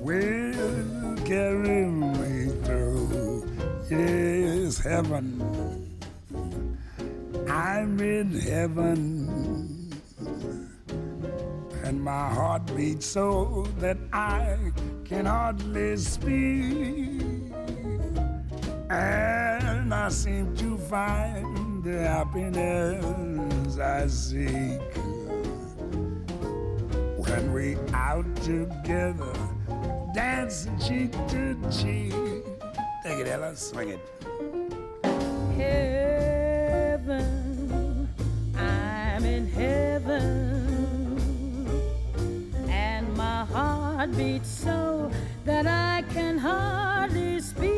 will 0.01 1.15
carry 1.25 1.85
me 1.85 2.51
through. 2.63 3.47
Yes, 3.89 4.79
heaven. 4.79 5.88
I'm 7.49 7.99
in 7.99 8.31
heaven 8.39 9.89
and 11.83 12.03
my 12.03 12.29
heart 12.29 12.65
beats 12.75 13.07
so 13.07 13.65
that 13.79 13.97
I 14.13 14.57
can 15.05 15.25
hardly 15.25 15.97
speak. 15.97 17.51
And 18.91 19.93
I 19.93 20.09
seem 20.09 20.55
to 20.57 20.77
find 20.77 21.83
the 21.83 21.97
happiness 22.07 23.79
I 23.79 24.05
seek 24.05 24.81
when 27.17 27.53
we 27.53 27.75
out 27.93 28.35
together, 28.43 29.33
dancing 30.13 30.77
cheek 30.79 31.11
to 31.29 31.55
cheek. 31.71 32.13
Take 33.03 33.19
it, 33.19 33.27
Ella, 33.27 33.55
swing 33.55 33.89
it. 33.89 33.99
heaven. 35.57 36.18
And 42.69 43.15
my 43.15 43.45
heart 43.45 44.15
beats 44.17 44.49
so 44.49 45.11
that 45.45 45.65
I 45.67 46.03
can 46.13 46.37
hardly 46.37 47.39
speak. 47.41 47.69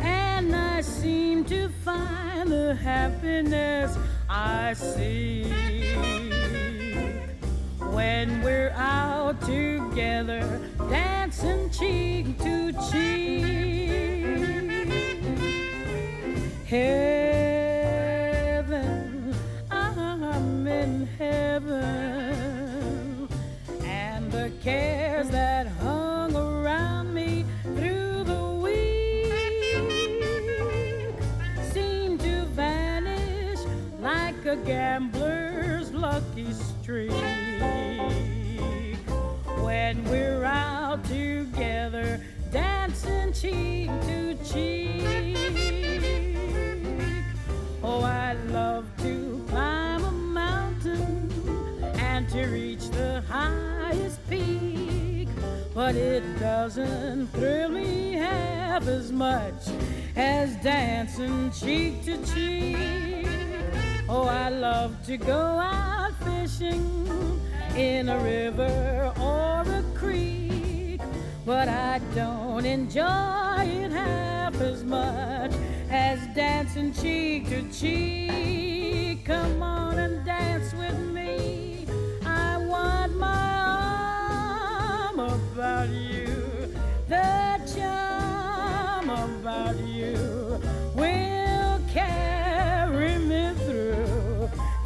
And 0.00 0.54
I 0.54 0.80
seem 0.80 1.44
to 1.46 1.68
find 1.84 2.50
the 2.50 2.74
happiness 2.74 3.96
I 4.28 4.74
seek 4.74 5.46
when 7.94 8.42
we're 8.42 8.72
out 8.76 9.40
together, 9.42 10.60
dancing 10.90 11.70
cheek 11.70 12.38
to 12.38 12.72
cheek. 12.90 13.44
Heaven, 16.66 17.33
heaven, 21.34 23.28
and 23.82 24.30
the 24.30 24.52
cares 24.62 25.28
that 25.30 25.66
hung 25.66 26.36
around 26.36 27.12
me 27.12 27.44
through 27.76 28.24
the 28.24 28.44
week 28.66 29.32
seem 31.72 32.18
to 32.18 32.44
vanish 32.54 33.60
like 34.00 34.46
a 34.46 34.56
gambler's 34.56 35.92
lucky 35.92 36.52
streak 36.52 37.10
when 39.66 40.04
we're 40.04 40.44
out 40.44 41.04
together 41.04 42.20
dancing 42.52 43.32
cheek 43.32 43.90
to 44.06 44.36
cheek. 44.44 44.83
Doesn't 56.74 57.28
thrill 57.28 57.68
me 57.68 58.14
half 58.14 58.88
as 58.88 59.12
much 59.12 59.68
as 60.16 60.56
dancing 60.56 61.48
cheek 61.52 62.02
to 62.04 62.16
cheek. 62.26 63.28
Oh, 64.08 64.24
I 64.24 64.48
love 64.48 65.00
to 65.06 65.16
go 65.16 65.36
out 65.36 66.12
fishing 66.24 67.40
in 67.76 68.08
a 68.08 68.18
river 68.18 69.12
or 69.20 69.62
a 69.70 69.84
creek, 69.94 71.00
but 71.46 71.68
I 71.68 72.00
don't 72.12 72.66
enjoy 72.66 73.62
it 73.64 73.92
half 73.92 74.60
as 74.60 74.82
much 74.82 75.52
as 75.90 76.18
dancing 76.34 76.92
cheek 76.92 77.48
to 77.50 77.62
cheek. 77.70 79.24
Come 79.24 79.62
on 79.62 79.98
and 80.00 80.24
dance 80.24 80.74
with 80.74 80.98
me. 80.98 81.86
I 82.26 82.58
want 82.58 83.16
my 83.16 83.52
arm 85.12 85.20
about 85.20 85.88
you, 85.88 86.13